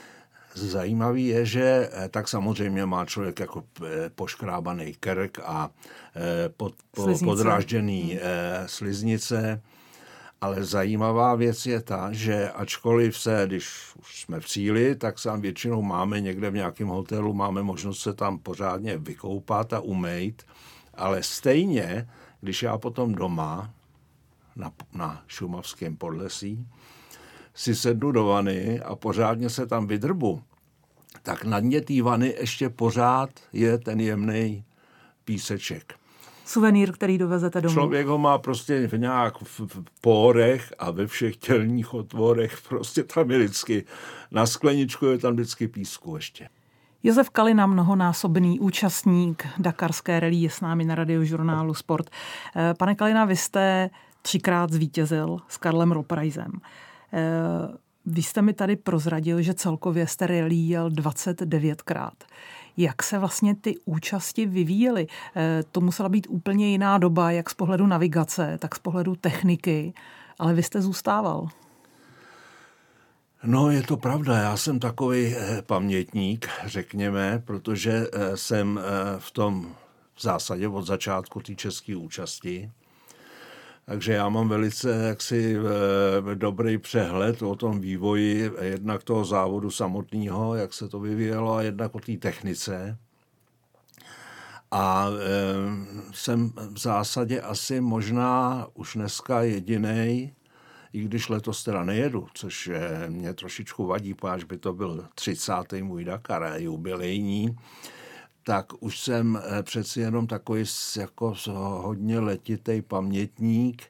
Zajímavý 0.55 1.27
je, 1.27 1.45
že 1.45 1.89
eh, 1.91 2.09
tak 2.09 2.27
samozřejmě 2.27 2.85
má 2.85 3.05
člověk 3.05 3.39
jako 3.39 3.63
eh, 3.85 4.09
poškrábaný 4.09 4.93
krk 4.99 5.39
a 5.43 5.69
eh, 6.15 6.49
pod, 6.49 6.73
po, 6.91 7.17
podrážděný 7.23 8.01
hmm. 8.01 8.21
sliznice, 8.65 9.61
ale 10.41 10.63
zajímavá 10.63 11.35
věc 11.35 11.65
je 11.65 11.81
ta, 11.81 12.11
že 12.11 12.51
ačkoliv 12.51 13.17
se, 13.17 13.43
když 13.45 13.95
už 13.99 14.21
jsme 14.21 14.39
v 14.39 14.47
cíli, 14.47 14.95
tak 14.95 15.19
sám 15.19 15.41
většinou 15.41 15.81
máme 15.81 16.21
někde 16.21 16.49
v 16.49 16.53
nějakém 16.53 16.87
hotelu, 16.87 17.33
máme 17.33 17.63
možnost 17.63 17.99
se 17.99 18.13
tam 18.13 18.39
pořádně 18.39 18.97
vykoupat 18.97 19.73
a 19.73 19.79
umejt, 19.79 20.43
ale 20.93 21.23
stejně, 21.23 22.09
když 22.41 22.63
já 22.63 22.77
potom 22.77 23.15
doma 23.15 23.73
na, 24.55 24.71
na 24.93 25.23
šumavském 25.27 25.97
podlesí, 25.97 26.67
si 27.53 27.75
sednu 27.75 28.11
do 28.11 28.25
vany 28.25 28.79
a 28.79 28.95
pořádně 28.95 29.49
se 29.49 29.67
tam 29.67 29.87
vydrbu, 29.87 30.41
tak 31.23 31.43
na 31.43 31.59
dně 31.59 31.81
té 31.81 32.01
vany 32.01 32.35
ještě 32.39 32.69
pořád 32.69 33.29
je 33.53 33.77
ten 33.77 33.99
jemný 33.99 34.63
píseček. 35.25 35.93
Suvenýr, 36.45 36.91
který 36.91 37.17
dovezete 37.17 37.61
domů. 37.61 37.73
Člověk 37.73 38.07
ho 38.07 38.17
má 38.17 38.37
prostě 38.37 38.87
v 38.87 38.99
nějak 38.99 39.37
v, 39.37 39.59
v 39.59 39.83
pórech 40.01 40.73
a 40.79 40.91
ve 40.91 41.07
všech 41.07 41.37
tělních 41.37 41.93
otvorech, 41.93 42.61
prostě 42.69 43.03
tam 43.03 43.31
je 43.31 43.39
vždycky, 43.39 43.85
na 44.31 44.45
skleničku 44.45 45.05
je 45.05 45.17
tam 45.17 45.33
vždycky 45.33 45.67
písku 45.67 46.15
ještě. 46.15 46.49
Josef 47.03 47.29
Kalina, 47.29 47.65
mnohonásobný 47.65 48.59
účastník 48.59 49.47
Dakarské 49.57 50.19
rally, 50.19 50.35
je 50.35 50.49
s 50.49 50.61
námi 50.61 50.85
na 50.85 50.95
radiožurnálu 50.95 51.73
Sport. 51.73 52.09
Eh, 52.55 52.73
pane 52.73 52.95
Kalina, 52.95 53.25
vy 53.25 53.35
jste 53.35 53.89
třikrát 54.21 54.71
zvítězil 54.71 55.37
s 55.47 55.57
Karlem 55.57 55.91
Roprajzem. 55.91 56.51
Vy 58.05 58.23
jste 58.23 58.41
mi 58.41 58.53
tady 58.53 58.75
prozradil, 58.75 59.41
že 59.41 59.53
celkově 59.53 60.07
jste 60.07 60.27
rally 60.27 60.55
jel 60.55 60.89
29krát. 60.89 62.11
Jak 62.77 63.03
se 63.03 63.19
vlastně 63.19 63.55
ty 63.55 63.75
účasti 63.85 64.45
vyvíjely? 64.45 65.07
Eh, 65.35 65.63
to 65.71 65.81
musela 65.81 66.09
být 66.09 66.27
úplně 66.29 66.67
jiná 66.67 66.97
doba, 66.97 67.31
jak 67.31 67.49
z 67.49 67.53
pohledu 67.53 67.87
navigace, 67.87 68.57
tak 68.57 68.75
z 68.75 68.79
pohledu 68.79 69.15
techniky, 69.15 69.93
ale 70.39 70.53
vy 70.53 70.63
jste 70.63 70.81
zůstával. 70.81 71.47
No, 73.43 73.71
je 73.71 73.83
to 73.83 73.97
pravda. 73.97 74.37
Já 74.37 74.57
jsem 74.57 74.79
takový 74.79 75.35
eh, 75.35 75.61
pamětník, 75.61 76.49
řekněme, 76.65 77.41
protože 77.45 78.07
eh, 78.13 78.37
jsem 78.37 78.79
v 79.17 79.31
tom 79.31 79.75
v 80.15 80.21
zásadě 80.21 80.67
od 80.67 80.85
začátku 80.85 81.39
té 81.39 81.55
české 81.55 81.95
účasti. 81.95 82.71
Takže 83.85 84.13
já 84.13 84.29
mám 84.29 84.49
velice 84.49 84.89
jaksi 85.07 85.55
dobrý 86.33 86.77
přehled 86.77 87.41
o 87.41 87.55
tom 87.55 87.79
vývoji 87.79 88.51
jednak 88.61 89.03
toho 89.03 89.25
závodu 89.25 89.71
samotného, 89.71 90.55
jak 90.55 90.73
se 90.73 90.87
to 90.87 90.99
vyvíjelo, 90.99 91.53
a 91.53 91.61
jednak 91.61 91.95
o 91.95 91.99
té 91.99 92.17
technice. 92.17 92.97
A 94.71 95.07
e, 95.07 96.13
jsem 96.13 96.53
v 96.73 96.79
zásadě 96.79 97.41
asi 97.41 97.81
možná 97.81 98.67
už 98.73 98.93
dneska 98.93 99.41
jediný, 99.41 100.33
i 100.93 101.01
když 101.01 101.29
letos 101.29 101.63
teda 101.63 101.83
nejedu, 101.83 102.27
což 102.33 102.71
mě 103.07 103.33
trošičku 103.33 103.85
vadí, 103.85 104.15
až 104.23 104.43
by 104.43 104.57
to 104.57 104.73
byl 104.73 105.05
30. 105.15 105.53
můj 105.81 106.05
Dakar, 106.05 106.53
jubilejní, 106.57 107.55
tak 108.43 108.73
už 108.79 108.99
jsem 108.99 109.41
eh, 109.43 109.63
přeci 109.63 109.99
jenom 109.99 110.27
takový 110.27 110.63
jako 110.97 111.33
hodně 111.81 112.19
letitý 112.19 112.81
pamětník 112.81 113.83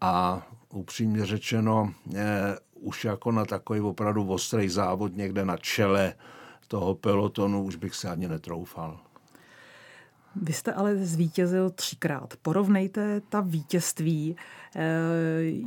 a 0.00 0.46
upřímně 0.72 1.26
řečeno, 1.26 1.94
eh, 2.14 2.56
už 2.74 3.04
jako 3.04 3.32
na 3.32 3.44
takový 3.44 3.80
opravdu 3.80 4.28
ostrý 4.28 4.68
závod 4.68 5.16
někde 5.16 5.44
na 5.44 5.56
čele 5.56 6.14
toho 6.68 6.94
pelotonu 6.94 7.64
už 7.64 7.76
bych 7.76 7.94
se 7.94 8.10
ani 8.10 8.28
netroufal. 8.28 9.00
Vy 10.42 10.52
jste 10.52 10.72
ale 10.72 10.96
zvítězil 10.96 11.70
třikrát. 11.70 12.34
Porovnejte 12.42 13.20
ta 13.20 13.40
vítězství. 13.40 14.36
Eh, 14.76 14.82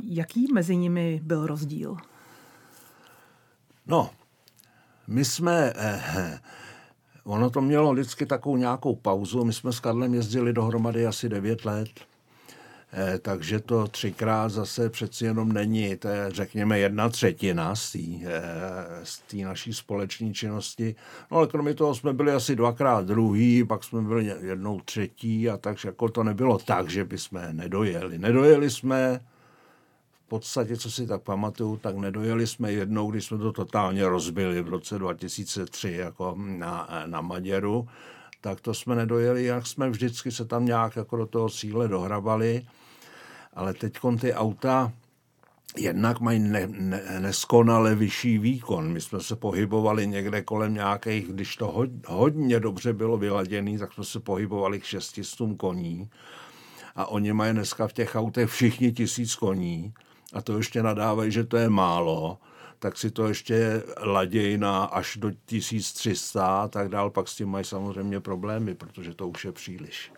jaký 0.04 0.52
mezi 0.52 0.76
nimi 0.76 1.20
byl 1.22 1.46
rozdíl? 1.46 1.96
No, 3.86 4.10
my 5.06 5.24
jsme 5.24 5.72
Ono 7.24 7.50
to 7.50 7.60
mělo 7.60 7.92
vždycky 7.92 8.26
takovou 8.26 8.56
nějakou 8.56 8.94
pauzu. 8.96 9.44
My 9.44 9.52
jsme 9.52 9.72
s 9.72 9.80
Karlem 9.80 10.14
jezdili 10.14 10.52
dohromady 10.52 11.06
asi 11.06 11.28
9 11.28 11.64
let. 11.64 11.88
Eh, 12.92 13.18
takže 13.18 13.60
to 13.60 13.88
třikrát 13.88 14.48
zase 14.48 14.90
přeci 14.90 15.24
jenom 15.24 15.52
není, 15.52 15.96
to 15.96 16.08
je 16.08 16.30
řekněme 16.30 16.78
jedna 16.78 17.08
třetina 17.08 17.74
z 17.76 17.92
té 19.26 19.36
eh, 19.36 19.44
naší 19.44 19.74
společní 19.74 20.34
činnosti. 20.34 20.94
No 21.30 21.36
ale 21.36 21.46
kromě 21.46 21.74
toho 21.74 21.94
jsme 21.94 22.12
byli 22.12 22.32
asi 22.32 22.56
dvakrát 22.56 23.06
druhý, 23.06 23.64
pak 23.64 23.84
jsme 23.84 24.02
byli 24.02 24.24
jednou 24.40 24.80
třetí 24.80 25.50
a 25.50 25.56
takže 25.56 25.88
jako 25.88 26.08
to 26.08 26.24
nebylo 26.24 26.58
tak, 26.58 26.90
že 26.90 27.04
bychom 27.04 27.40
nedojeli. 27.52 28.18
Nedojeli 28.18 28.70
jsme, 28.70 29.20
podstatě, 30.30 30.76
co 30.76 30.90
si 30.90 31.06
tak 31.06 31.22
pamatuju, 31.22 31.76
tak 31.76 31.96
nedojeli 31.96 32.46
jsme 32.46 32.72
jednou, 32.72 33.10
když 33.10 33.24
jsme 33.24 33.38
to 33.38 33.52
totálně 33.52 34.08
rozbili 34.08 34.62
v 34.62 34.68
roce 34.68 34.98
2003 34.98 35.92
jako 35.92 36.34
na, 36.38 36.88
na 37.06 37.20
Maděru, 37.20 37.88
tak 38.40 38.60
to 38.60 38.74
jsme 38.74 38.94
nedojeli, 38.94 39.44
jak 39.44 39.66
jsme 39.66 39.90
vždycky 39.90 40.32
se 40.32 40.44
tam 40.44 40.66
nějak 40.66 40.96
jako 40.96 41.16
do 41.16 41.26
toho 41.26 41.50
cíle 41.50 41.88
dohrabali, 41.88 42.66
ale 43.54 43.74
teď 43.74 43.92
ty 44.20 44.34
auta 44.34 44.92
jednak 45.76 46.20
mají 46.20 46.38
ne, 46.38 46.66
ne, 46.66 47.02
neskonale 47.20 47.94
vyšší 47.94 48.38
výkon. 48.38 48.92
My 48.92 49.00
jsme 49.00 49.20
se 49.20 49.36
pohybovali 49.36 50.06
někde 50.06 50.42
kolem 50.42 50.74
nějakých, 50.74 51.32
když 51.32 51.56
to 51.56 51.66
ho, 51.66 51.86
hodně 52.06 52.60
dobře 52.60 52.92
bylo 52.92 53.18
vyladěný, 53.18 53.78
tak 53.78 53.92
jsme 53.92 54.04
se 54.04 54.20
pohybovali 54.20 54.80
k 54.80 54.84
600 54.84 55.38
koní. 55.56 56.10
A 56.94 57.06
oni 57.06 57.32
mají 57.32 57.52
dneska 57.52 57.88
v 57.88 57.92
těch 57.92 58.14
autech 58.14 58.50
všichni 58.50 58.92
tisíc 58.92 59.34
koní 59.34 59.94
a 60.32 60.42
to 60.42 60.56
ještě 60.56 60.82
nadávají, 60.82 61.32
že 61.32 61.44
to 61.44 61.56
je 61.56 61.68
málo, 61.68 62.38
tak 62.78 62.98
si 62.98 63.10
to 63.10 63.28
ještě 63.28 63.82
ladějí 64.02 64.58
na 64.58 64.84
až 64.84 65.16
do 65.16 65.30
1300 65.44 66.62
a 66.62 66.68
tak 66.68 66.88
dál, 66.88 67.10
pak 67.10 67.28
s 67.28 67.36
tím 67.36 67.48
mají 67.48 67.64
samozřejmě 67.64 68.20
problémy, 68.20 68.74
protože 68.74 69.14
to 69.14 69.28
už 69.28 69.44
je 69.44 69.52
příliš. 69.52 70.12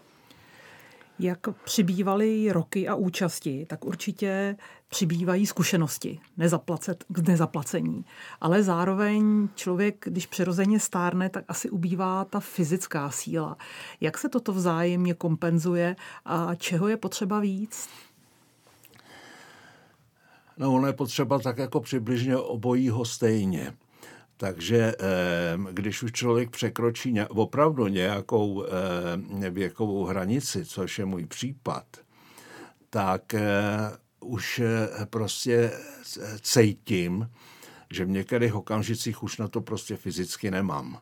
Jak 1.19 1.39
přibývaly 1.65 2.53
roky 2.53 2.89
a 2.89 2.95
účasti, 2.95 3.67
tak 3.69 3.85
určitě 3.85 4.57
přibývají 4.89 5.47
zkušenosti 5.47 6.21
nezaplacet, 6.37 7.05
k 7.09 7.29
nezaplacení. 7.29 8.05
Ale 8.41 8.63
zároveň 8.63 9.49
člověk, 9.55 10.05
když 10.09 10.27
přirozeně 10.27 10.81
stárne, 10.81 11.29
tak 11.29 11.45
asi 11.49 11.71
ubývá 11.71 12.25
ta 12.25 12.41
fyzická 12.41 13.11
síla. 13.11 13.57
Jak 14.01 14.19
se 14.19 14.29
toto 14.29 14.53
vzájemně 14.53 15.15
kompenzuje 15.15 15.97
a 16.25 16.55
čeho 16.55 16.89
je 16.89 16.97
potřeba 16.97 17.41
víc? 17.41 17.89
No, 20.57 20.75
ono 20.75 20.87
je 20.87 20.93
potřeba 20.93 21.39
tak 21.39 21.59
jako 21.59 21.81
přibližně 21.81 22.37
obojího 22.37 23.05
stejně. 23.05 23.75
Takže 24.37 24.95
když 25.71 26.03
už 26.03 26.13
člověk 26.13 26.51
překročí 26.51 27.15
opravdu 27.29 27.87
nějakou 27.87 28.65
věkovou 29.51 30.05
hranici, 30.05 30.65
což 30.65 30.99
je 30.99 31.05
můj 31.05 31.27
případ, 31.27 31.87
tak 32.91 33.35
už 34.21 34.63
prostě 35.11 35.73
cítím, 36.41 37.31
že 37.91 38.05
v 38.05 38.09
některých 38.09 38.55
okamžicích 38.55 39.23
už 39.23 39.39
na 39.39 39.49
to 39.49 39.61
prostě 39.61 39.97
fyzicky 39.97 40.51
nemám. 40.51 40.99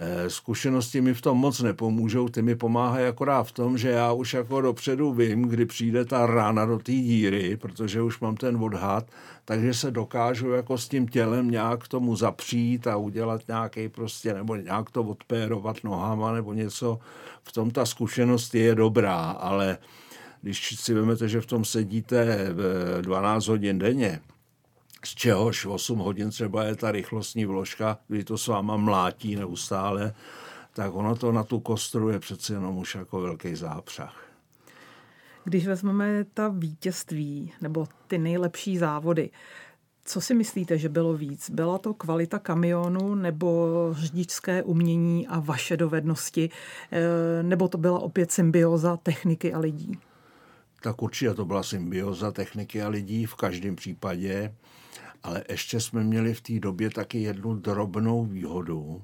Eh, 0.00 0.30
zkušenosti 0.30 1.00
mi 1.00 1.14
v 1.14 1.20
tom 1.20 1.38
moc 1.38 1.60
nepomůžou, 1.60 2.28
ty 2.28 2.42
mi 2.42 2.54
pomáhají 2.54 3.06
akorát 3.06 3.42
v 3.42 3.52
tom, 3.52 3.78
že 3.78 3.88
já 3.90 4.12
už 4.12 4.34
jako 4.34 4.60
dopředu 4.60 5.12
vím, 5.12 5.42
kdy 5.42 5.66
přijde 5.66 6.04
ta 6.04 6.26
rána 6.26 6.66
do 6.66 6.78
té 6.78 6.92
díry, 6.92 7.56
protože 7.56 8.02
už 8.02 8.20
mám 8.20 8.36
ten 8.36 8.56
odhad, 8.56 9.10
takže 9.44 9.74
se 9.74 9.90
dokážu 9.90 10.50
jako 10.50 10.78
s 10.78 10.88
tím 10.88 11.08
tělem 11.08 11.50
nějak 11.50 11.88
tomu 11.88 12.16
zapřít 12.16 12.86
a 12.86 12.96
udělat 12.96 13.48
nějaký 13.48 13.88
prostě, 13.88 14.34
nebo 14.34 14.56
nějak 14.56 14.90
to 14.90 15.02
odpérovat 15.02 15.76
nohama 15.84 16.32
nebo 16.32 16.52
něco. 16.52 16.98
V 17.42 17.52
tom 17.52 17.70
ta 17.70 17.86
zkušenost 17.86 18.54
je 18.54 18.74
dobrá, 18.74 19.16
ale 19.30 19.78
když 20.42 20.80
si 20.80 20.94
vezmete, 20.94 21.28
že 21.28 21.40
v 21.40 21.46
tom 21.46 21.64
sedíte 21.64 22.48
12 23.00 23.46
hodin 23.46 23.78
denně, 23.78 24.20
z 25.04 25.14
čehož 25.14 25.66
8 25.66 25.98
hodin 25.98 26.30
třeba 26.30 26.64
je 26.64 26.76
ta 26.76 26.92
rychlostní 26.92 27.44
vložka, 27.44 27.98
kdy 28.08 28.24
to 28.24 28.38
s 28.38 28.46
váma 28.46 28.76
mlátí 28.76 29.36
neustále, 29.36 30.14
tak 30.72 30.94
ono 30.94 31.16
to 31.16 31.32
na 31.32 31.44
tu 31.44 31.60
kostru 31.60 32.08
je 32.08 32.18
přece 32.18 32.52
jenom 32.52 32.76
už 32.76 32.94
jako 32.94 33.20
velký 33.20 33.54
zápřah. 33.54 34.24
Když 35.44 35.66
vezmeme 35.66 36.24
ta 36.34 36.48
vítězství 36.48 37.52
nebo 37.60 37.86
ty 38.06 38.18
nejlepší 38.18 38.78
závody, 38.78 39.30
co 40.04 40.20
si 40.20 40.34
myslíte, 40.34 40.78
že 40.78 40.88
bylo 40.88 41.14
víc? 41.14 41.50
Byla 41.50 41.78
to 41.78 41.94
kvalita 41.94 42.38
kamionu 42.38 43.14
nebo 43.14 43.68
řidičské 43.92 44.62
umění 44.62 45.26
a 45.26 45.40
vaše 45.40 45.76
dovednosti? 45.76 46.50
Eh, 46.92 47.42
nebo 47.42 47.68
to 47.68 47.78
byla 47.78 47.98
opět 47.98 48.32
symbioza 48.32 48.96
techniky 48.96 49.52
a 49.52 49.58
lidí? 49.58 49.98
Tak 50.80 51.02
určitě 51.02 51.34
to 51.34 51.44
byla 51.44 51.62
symbioza 51.62 52.32
techniky 52.32 52.82
a 52.82 52.88
lidí 52.88 53.26
v 53.26 53.34
každém 53.34 53.76
případě. 53.76 54.54
Ale 55.22 55.44
ještě 55.48 55.80
jsme 55.80 56.04
měli 56.04 56.34
v 56.34 56.40
té 56.40 56.60
době 56.60 56.90
taky 56.90 57.22
jednu 57.22 57.54
drobnou 57.54 58.24
výhodu, 58.24 59.02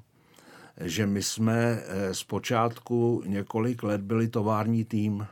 že 0.81 1.05
my 1.05 1.23
jsme 1.23 1.55
eh, 1.55 2.13
zpočátku 2.13 3.23
několik 3.25 3.83
let 3.83 4.01
byli 4.01 4.27
tovární 4.27 4.85
tým 4.85 5.27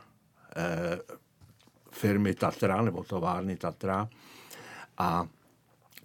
eh, 0.56 0.98
firmy 1.90 2.34
Tatra 2.34 2.82
nebo 2.82 3.04
továrny 3.04 3.56
Tatra 3.56 4.08
a 4.98 5.28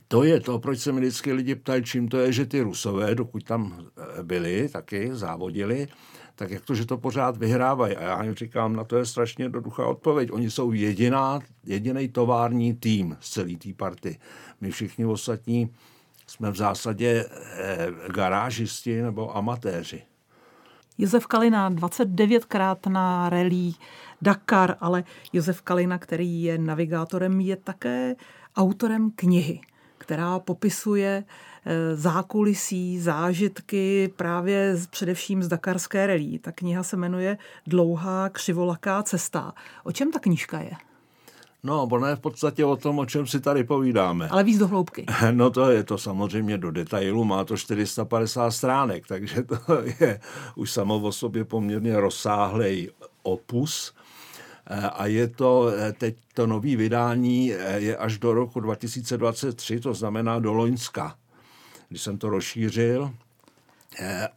to 0.07 0.23
je 0.23 0.39
to, 0.39 0.59
proč 0.59 0.79
se 0.79 0.91
mi 0.91 0.99
vždycky 0.99 1.33
lidi 1.33 1.55
ptají, 1.55 1.83
čím 1.83 2.07
to 2.07 2.17
je, 2.17 2.31
že 2.31 2.45
ty 2.45 2.61
Rusové, 2.61 3.15
dokud 3.15 3.43
tam 3.43 3.85
eh, 4.19 4.23
byli, 4.23 4.69
taky 4.69 5.09
závodili, 5.15 5.87
tak 6.39 6.51
jak 6.51 6.65
to, 6.65 6.75
že 6.75 6.85
to 6.85 6.97
pořád 6.97 7.37
vyhrávají? 7.37 7.95
A 7.95 8.03
já 8.03 8.23
jim 8.23 8.35
říkám, 8.35 8.75
na 8.75 8.83
to 8.83 8.97
je 8.97 9.05
strašně 9.05 9.45
jednoduchá 9.45 9.85
odpověď. 9.87 10.31
Oni 10.31 10.51
jsou 10.51 10.71
jediná, 10.71 11.39
jediný 11.65 12.07
tovární 12.07 12.73
tým 12.73 13.17
z 13.19 13.29
celé 13.29 13.55
té 13.55 13.73
party. 13.73 14.19
My 14.61 14.71
všichni 14.71 15.05
ostatní 15.05 15.69
jsme 16.27 16.51
v 16.51 16.55
zásadě 16.55 17.25
eh, 17.31 17.87
garážisti 18.13 19.01
nebo 19.01 19.37
amatéři. 19.37 20.01
Josef 20.97 21.27
Kalina 21.27 21.71
29krát 21.71 22.89
na 22.89 23.29
relí 23.29 23.75
Dakar, 24.21 24.75
ale 24.79 25.03
Josef 25.33 25.61
Kalina, 25.61 25.97
který 25.97 26.43
je 26.43 26.57
navigátorem, 26.57 27.39
je 27.39 27.55
také 27.55 28.15
autorem 28.55 29.11
knihy, 29.15 29.61
která 29.97 30.39
popisuje 30.39 31.23
eh, 31.27 31.48
zákulisí, 31.93 32.99
zážitky 32.99 34.13
právě 34.15 34.77
především 34.89 35.43
z 35.43 35.47
dakarské 35.47 36.07
relí. 36.07 36.39
Ta 36.39 36.51
kniha 36.51 36.83
se 36.83 36.97
jmenuje 36.97 37.37
Dlouhá 37.67 38.29
křivolaká 38.29 39.03
cesta. 39.03 39.53
O 39.83 39.91
čem 39.91 40.11
ta 40.11 40.19
knížka 40.19 40.59
je? 40.59 40.71
No, 41.63 41.83
ono 41.91 42.07
je 42.07 42.15
v 42.15 42.19
podstatě 42.19 42.65
o 42.65 42.75
tom, 42.75 42.99
o 42.99 43.05
čem 43.05 43.27
si 43.27 43.39
tady 43.39 43.63
povídáme. 43.63 44.27
Ale 44.29 44.43
víc 44.43 44.59
do 44.59 44.67
hloubky. 44.67 45.05
No 45.31 45.49
to 45.49 45.71
je 45.71 45.83
to 45.83 45.97
samozřejmě 45.97 46.57
do 46.57 46.71
detailu, 46.71 47.23
má 47.23 47.43
to 47.43 47.57
450 47.57 48.51
stránek, 48.51 49.07
takže 49.07 49.43
to 49.43 49.57
je 49.99 50.19
už 50.55 50.71
samo 50.71 50.99
o 50.99 51.11
sobě 51.11 51.45
poměrně 51.45 51.99
rozsáhlej 51.99 52.89
opus. 53.23 53.93
A 54.93 55.05
je 55.05 55.27
to, 55.27 55.71
teď 55.97 56.15
to 56.33 56.47
nový 56.47 56.75
vydání 56.75 57.47
je 57.75 57.97
až 57.97 58.17
do 58.17 58.33
roku 58.33 58.59
2023, 58.59 59.79
to 59.79 59.93
znamená 59.93 60.39
do 60.39 60.53
Loňska, 60.53 61.15
když 61.89 62.01
jsem 62.01 62.17
to 62.17 62.29
rozšířil. 62.29 63.13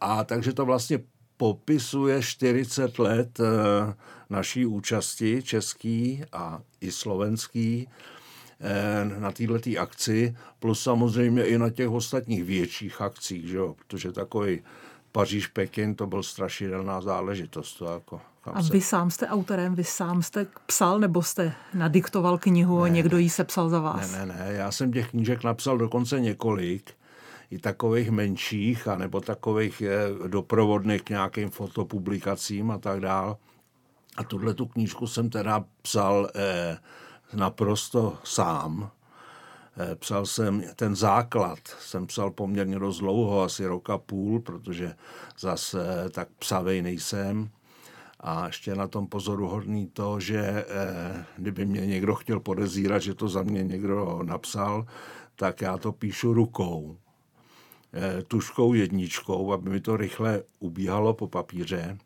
A 0.01 0.23
takže 0.23 0.53
to 0.53 0.65
vlastně 0.65 0.99
popisuje 1.37 2.21
40 2.21 2.99
let 2.99 3.39
eh, 3.39 3.93
naší 4.29 4.65
účasti 4.65 5.43
český 5.43 6.23
a 6.33 6.61
i 6.81 6.91
slovenský 6.91 7.87
eh, 8.59 9.19
na 9.19 9.31
této 9.31 9.69
akci, 9.79 10.35
plus 10.59 10.83
samozřejmě 10.83 11.45
i 11.45 11.57
na 11.57 11.69
těch 11.69 11.89
ostatních 11.89 12.43
větších 12.43 13.01
akcích, 13.01 13.47
že 13.47 13.57
jo? 13.57 13.75
protože 13.79 14.11
takový 14.11 14.61
Paříž, 15.11 15.47
Pekin, 15.47 15.95
to 15.95 16.07
byl 16.07 16.23
strašidelná 16.23 17.01
záležitost. 17.01 17.73
To 17.73 17.85
jako, 17.85 18.21
a 18.45 18.61
vy 18.61 18.81
se... 18.81 18.87
sám 18.87 19.11
jste 19.11 19.27
autorem, 19.27 19.75
vy 19.75 19.83
sám 19.83 20.23
jste 20.23 20.47
psal, 20.65 20.99
nebo 20.99 21.23
jste 21.23 21.53
nadiktoval 21.73 22.37
knihu 22.37 22.77
ne, 22.77 22.83
a 22.83 22.87
někdo 22.87 23.17
ji 23.17 23.29
sepsal 23.29 23.69
za 23.69 23.79
vás? 23.79 24.11
Ne, 24.11 24.25
ne, 24.25 24.35
ne, 24.35 24.53
já 24.53 24.71
jsem 24.71 24.93
těch 24.93 25.09
knížek 25.09 25.43
napsal 25.43 25.77
dokonce 25.77 26.19
několik 26.19 26.93
i 27.53 27.59
takových 27.59 28.11
menších, 28.11 28.87
anebo 28.87 29.21
takových 29.21 29.81
eh, 29.81 30.27
doprovodných 30.27 31.01
k 31.01 31.09
nějakým 31.09 31.49
fotopublikacím 31.49 32.71
a 32.71 32.77
tak 32.77 32.99
dál. 32.99 33.37
A 34.17 34.23
tuhle 34.23 34.53
tu 34.53 34.65
knížku 34.65 35.07
jsem 35.07 35.29
teda 35.29 35.65
psal 35.81 36.29
eh, 36.35 36.77
naprosto 37.33 38.17
sám. 38.23 38.91
Eh, 39.77 39.95
psal 39.95 40.25
jsem 40.25 40.63
ten 40.75 40.95
základ, 40.95 41.59
jsem 41.79 42.07
psal 42.07 42.31
poměrně 42.31 42.79
dost 42.79 42.99
dlouho, 42.99 43.41
asi 43.41 43.65
roka 43.65 43.97
půl, 43.97 44.41
protože 44.41 44.95
zase 45.39 46.09
tak 46.11 46.27
psavej 46.39 46.81
nejsem. 46.81 47.49
A 48.19 48.47
ještě 48.47 48.75
na 48.75 48.87
tom 48.87 49.07
pozoruhodný 49.07 49.87
to, 49.87 50.19
že 50.19 50.39
eh, 50.39 51.25
kdyby 51.37 51.65
mě 51.65 51.85
někdo 51.85 52.15
chtěl 52.15 52.39
podezírat, 52.39 53.01
že 53.01 53.13
to 53.13 53.27
za 53.27 53.43
mě 53.43 53.63
někdo 53.63 54.19
napsal, 54.23 54.85
tak 55.35 55.61
já 55.61 55.77
to 55.77 55.91
píšu 55.91 56.33
rukou. 56.33 56.97
Eh, 57.95 58.23
tuškou 58.27 58.73
jedničkou, 58.73 59.53
aby 59.53 59.69
mi 59.69 59.81
to 59.81 59.97
rychle 59.97 60.43
ubíhalo 60.59 61.13
po 61.13 61.27
papíře. 61.27 61.97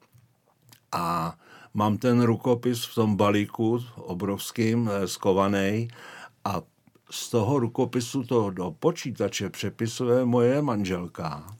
A 0.91 1.37
mám 1.73 1.97
ten 1.97 2.21
rukopis 2.21 2.85
v 2.85 2.95
tom 2.95 3.15
balíku 3.15 3.79
obrovským, 3.95 4.89
eh, 4.91 5.07
skovaný 5.07 5.87
a 6.45 6.61
z 7.11 7.29
toho 7.29 7.59
rukopisu 7.59 8.23
to 8.23 8.49
do 8.49 8.71
počítače 8.79 9.49
přepisuje 9.49 10.25
moje 10.25 10.61
manželka, 10.61 11.55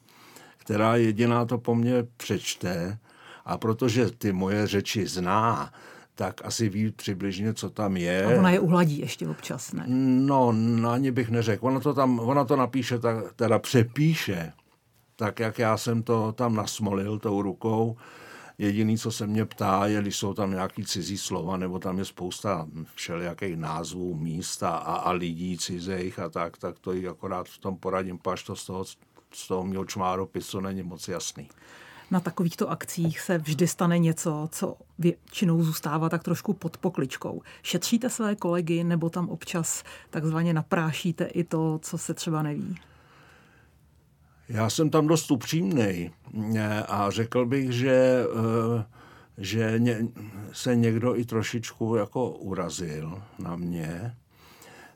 která 0.58 0.96
jediná 0.96 1.46
to 1.46 1.58
po 1.58 1.76
mně 1.76 2.04
přečte 2.18 3.00
a 3.46 3.58
protože 3.58 4.12
ty 4.12 4.34
moje 4.34 4.68
řeči 4.68 5.08
zná, 5.08 5.74
tak 6.18 6.46
asi 6.46 6.70
ví 6.70 6.92
přibližně, 6.92 7.54
co 7.54 7.70
tam 7.70 7.98
je. 7.98 8.26
A 8.26 8.40
ona 8.40 8.52
je 8.52 8.60
uhladí 8.60 9.00
ještě 9.00 9.28
občas, 9.28 9.74
ne? 9.74 9.84
No, 9.88 10.52
na 10.58 10.98
ní 10.98 11.12
bych 11.12 11.30
neřekl. 11.30 11.68
Ona 11.68 11.80
to, 11.80 11.94
tam, 11.94 12.20
ona 12.20 12.46
to 12.46 12.56
napíše, 12.56 13.00
tak, 13.00 13.34
teda 13.34 13.60
přepíše, 13.60 14.54
tak 15.16 15.40
jak 15.40 15.60
já 15.60 15.78
jsem 15.78 16.04
to 16.04 16.32
tam 16.32 16.56
nasmolil 16.56 17.20
tou 17.20 17.42
rukou. 17.42 17.98
Jediný, 18.58 18.98
co 18.98 19.12
se 19.12 19.28
mě 19.28 19.46
ptá, 19.46 19.86
je, 19.86 20.02
když 20.02 20.18
jsou 20.18 20.34
tam 20.34 20.52
nějaký 20.52 20.86
cizí 20.86 21.18
slova, 21.18 21.58
nebo 21.58 21.80
tam 21.80 22.00
je 22.00 22.06
spousta 22.06 22.68
všelijakých 22.96 23.58
názvů 23.58 24.16
místa 24.16 24.70
a, 24.70 24.96
a 24.96 25.12
lidí 25.12 25.58
cizích 25.58 26.20
a 26.20 26.30
tak, 26.30 26.58
tak 26.58 26.80
to 26.80 26.94
jí 26.94 27.08
akorát 27.08 27.48
v 27.48 27.58
tom 27.58 27.78
poradím, 27.78 28.18
paž 28.18 28.44
to 28.44 28.56
z 28.56 28.66
toho, 28.66 28.86
z 29.34 29.48
toho 29.48 29.64
měl 29.64 29.86
čmáropisu 29.86 30.60
není 30.60 30.84
moc 30.84 31.08
jasný 31.08 31.50
na 32.12 32.20
takovýchto 32.20 32.70
akcích 32.70 33.20
se 33.20 33.38
vždy 33.38 33.68
stane 33.68 34.00
něco, 34.00 34.50
co 34.52 34.76
většinou 35.00 35.64
zůstává 35.64 36.10
tak 36.10 36.24
trošku 36.24 36.54
pod 36.54 36.78
pokličkou. 36.78 37.42
Šetříte 37.64 38.10
své 38.10 38.36
kolegy 38.36 38.84
nebo 38.84 39.10
tam 39.10 39.30
občas 39.30 39.84
takzvaně 40.10 40.54
naprášíte 40.54 41.26
i 41.26 41.44
to, 41.44 41.80
co 41.82 41.98
se 41.98 42.14
třeba 42.14 42.42
neví? 42.42 42.76
Já 44.50 44.70
jsem 44.70 44.90
tam 44.90 45.08
dost 45.08 45.32
upřímný 45.32 46.12
a 46.88 47.10
řekl 47.10 47.46
bych, 47.46 47.72
že, 47.72 48.26
eh, 48.80 48.86
že 49.38 49.80
se 50.52 50.76
někdo 50.76 51.16
i 51.16 51.26
trošičku 51.26 51.96
jako 51.96 52.30
urazil 52.30 53.22
na 53.40 53.56
mě, 53.56 54.16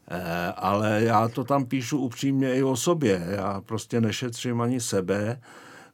eh, 0.07 0.53
ale 0.55 1.03
já 1.03 1.27
to 1.27 1.43
tam 1.43 1.65
píšu 1.65 1.97
upřímně 1.97 2.55
i 2.55 2.63
o 2.63 2.75
sobě. 2.75 3.27
Já 3.29 3.61
prostě 3.61 4.01
nešetřím 4.01 4.61
ani 4.61 4.79
sebe 4.79 5.41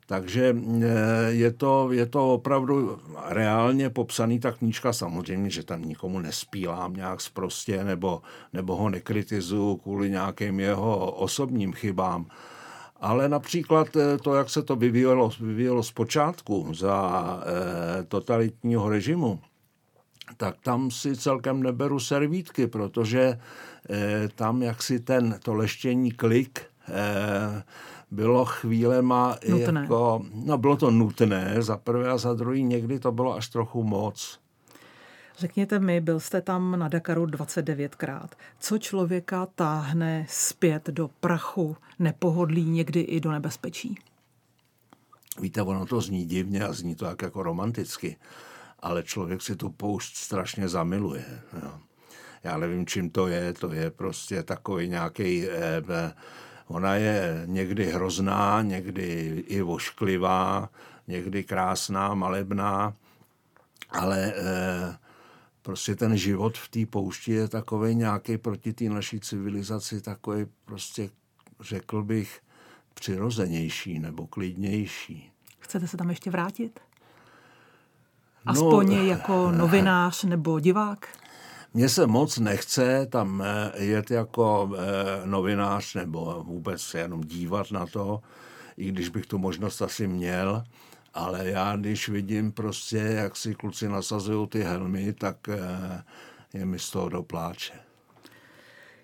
takže 0.07 0.55
eh, 0.55 0.87
je 1.27 1.51
to, 1.51 1.91
je 1.91 2.05
to 2.05 2.33
opravdu 2.33 2.99
reálně 3.25 3.89
popsaný 3.89 4.39
ta 4.39 4.51
knížka. 4.51 4.93
Samozřejmě, 4.93 5.49
že 5.49 5.63
tam 5.63 5.81
nikomu 5.81 6.19
nespílám 6.19 6.93
nějak 6.93 7.21
zprostě 7.21 7.83
nebo, 7.83 8.21
nebo 8.53 8.75
ho 8.75 8.89
nekritizuju 8.89 9.75
kvůli 9.75 10.09
nějakým 10.09 10.59
jeho 10.59 11.11
osobním 11.11 11.73
chybám. 11.73 12.25
Ale 13.01 13.29
například 13.29 13.95
eh, 13.95 14.17
to, 14.17 14.35
jak 14.35 14.49
se 14.49 14.63
to 14.63 14.75
vyvíjelo, 14.75 15.31
vyvíjelo 15.39 15.83
zpočátku 15.83 16.73
za 16.73 17.21
eh, 17.41 18.03
totalitního 18.03 18.89
režimu, 18.89 19.39
tak 20.37 20.55
tam 20.63 20.91
si 20.91 21.15
celkem 21.15 21.63
neberu 21.63 21.99
servítky, 21.99 22.67
protože 22.67 23.39
tam 24.35 24.61
jaksi 24.61 24.99
ten, 24.99 25.39
to 25.43 25.53
leštění 25.53 26.11
klik 26.11 26.61
eh, 26.89 27.63
bylo 28.11 28.45
chvílema 28.45 29.37
nutné. 29.49 29.81
jako, 29.81 30.25
no 30.33 30.57
bylo 30.57 30.77
to 30.77 30.91
nutné 30.91 31.55
za 31.59 31.77
prvé 31.77 32.09
a 32.09 32.17
za 32.17 32.33
druhý 32.33 32.63
někdy 32.63 32.99
to 32.99 33.11
bylo 33.11 33.35
až 33.35 33.47
trochu 33.47 33.83
moc. 33.83 34.39
Řekněte 35.37 35.79
mi, 35.79 36.01
byl 36.01 36.19
jste 36.19 36.41
tam 36.41 36.79
na 36.79 36.87
Dakaru 36.87 37.25
29krát. 37.25 38.27
Co 38.59 38.77
člověka 38.77 39.45
táhne 39.45 40.25
zpět 40.29 40.87
do 40.87 41.07
prachu, 41.07 41.77
nepohodlí, 41.99 42.65
někdy 42.65 42.99
i 43.01 43.19
do 43.19 43.31
nebezpečí? 43.31 43.97
Víte, 45.41 45.61
ono 45.61 45.85
to 45.85 46.01
zní 46.01 46.25
divně 46.25 46.63
a 46.63 46.73
zní 46.73 46.95
to 46.95 47.05
jak 47.05 47.21
jako 47.21 47.43
romanticky, 47.43 48.17
ale 48.79 49.03
člověk 49.03 49.41
si 49.41 49.55
tu 49.55 49.69
poušť 49.69 50.15
strašně 50.15 50.67
zamiluje. 50.67 51.25
Jo. 51.63 51.71
Já 52.43 52.57
nevím, 52.57 52.85
čím 52.85 53.09
to 53.09 53.27
je, 53.27 53.53
to 53.53 53.73
je 53.73 53.91
prostě 53.91 54.43
takový 54.43 54.89
nějaký 54.89 55.49
eh, 55.49 55.83
eh, 55.89 56.13
Ona 56.67 56.95
je 56.95 57.43
někdy 57.45 57.85
hrozná, 57.91 58.61
někdy 58.61 59.03
i 59.47 59.61
vošklivá, 59.61 60.69
někdy 61.07 61.43
krásná, 61.43 62.13
malebná, 62.13 62.93
ale 63.89 64.33
eh, 64.35 64.97
prostě 65.61 65.95
ten 65.95 66.17
život 66.17 66.57
v 66.57 66.69
té 66.69 66.85
poušti 66.85 67.31
je 67.31 67.47
takový 67.47 67.95
nějaký 67.95 68.37
proti 68.37 68.73
té 68.73 68.83
naší 68.83 69.19
civilizaci, 69.19 70.01
takový 70.01 70.45
prostě, 70.65 71.09
řekl 71.59 72.03
bych, 72.03 72.41
přirozenější 72.93 73.99
nebo 73.99 74.27
klidnější. 74.27 75.31
Chcete 75.59 75.87
se 75.87 75.97
tam 75.97 76.09
ještě 76.09 76.31
vrátit? 76.31 76.79
No, 78.45 78.51
Aspoň 78.51 78.95
no, 78.95 79.03
jako 79.03 79.51
novinář 79.51 80.23
nebo 80.23 80.59
divák? 80.59 81.07
Mně 81.77 81.89
se 81.89 82.07
moc 82.07 82.37
nechce 82.37 83.05
tam 83.05 83.43
eh, 83.45 83.83
jet 83.83 84.11
jako 84.11 84.71
eh, 84.75 85.27
novinář 85.27 85.93
nebo 85.93 86.43
vůbec 86.47 86.93
jenom 86.93 87.21
dívat 87.21 87.71
na 87.71 87.85
to, 87.85 88.21
i 88.77 88.87
když 88.87 89.09
bych 89.09 89.25
tu 89.25 89.37
možnost 89.37 89.81
asi 89.81 90.07
měl, 90.07 90.63
ale 91.13 91.49
já 91.49 91.75
když 91.75 92.09
vidím 92.09 92.51
prostě, 92.51 92.97
jak 92.97 93.35
si 93.35 93.55
kluci 93.55 93.89
nasazují 93.89 94.47
ty 94.47 94.61
helmy, 94.63 95.13
tak 95.13 95.49
eh, 95.49 96.03
je 96.53 96.65
mi 96.65 96.79
z 96.79 96.89
toho 96.89 97.09
do 97.09 97.23
pláče. 97.23 97.73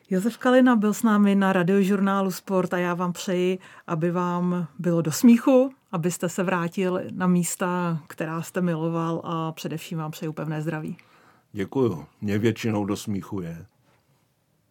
Josef 0.10 0.38
Kalina 0.38 0.76
byl 0.76 0.94
s 0.94 1.04
námi 1.04 1.36
na 1.36 1.54
radiožurnálu 1.54 2.32
Sport 2.32 2.74
a 2.74 2.78
já 2.78 2.94
vám 2.94 3.14
přeji, 3.14 3.60
aby 3.88 4.12
vám 4.12 4.68
bylo 4.80 5.02
do 5.02 5.12
smíchu, 5.12 5.72
abyste 5.92 6.30
se 6.30 6.44
vrátil 6.44 7.02
na 7.12 7.28
místa, 7.28 8.00
která 8.08 8.42
jste 8.42 8.62
miloval 8.62 9.22
a 9.24 9.52
především 9.52 9.98
vám 9.98 10.12
přeji 10.12 10.34
pevné 10.34 10.62
zdraví. 10.62 10.98
Děkuju. 11.56 12.06
Mě 12.22 12.38
většinou 12.38 12.86
do 12.86 12.98
smíchu 12.98 13.42
je. 13.42 13.66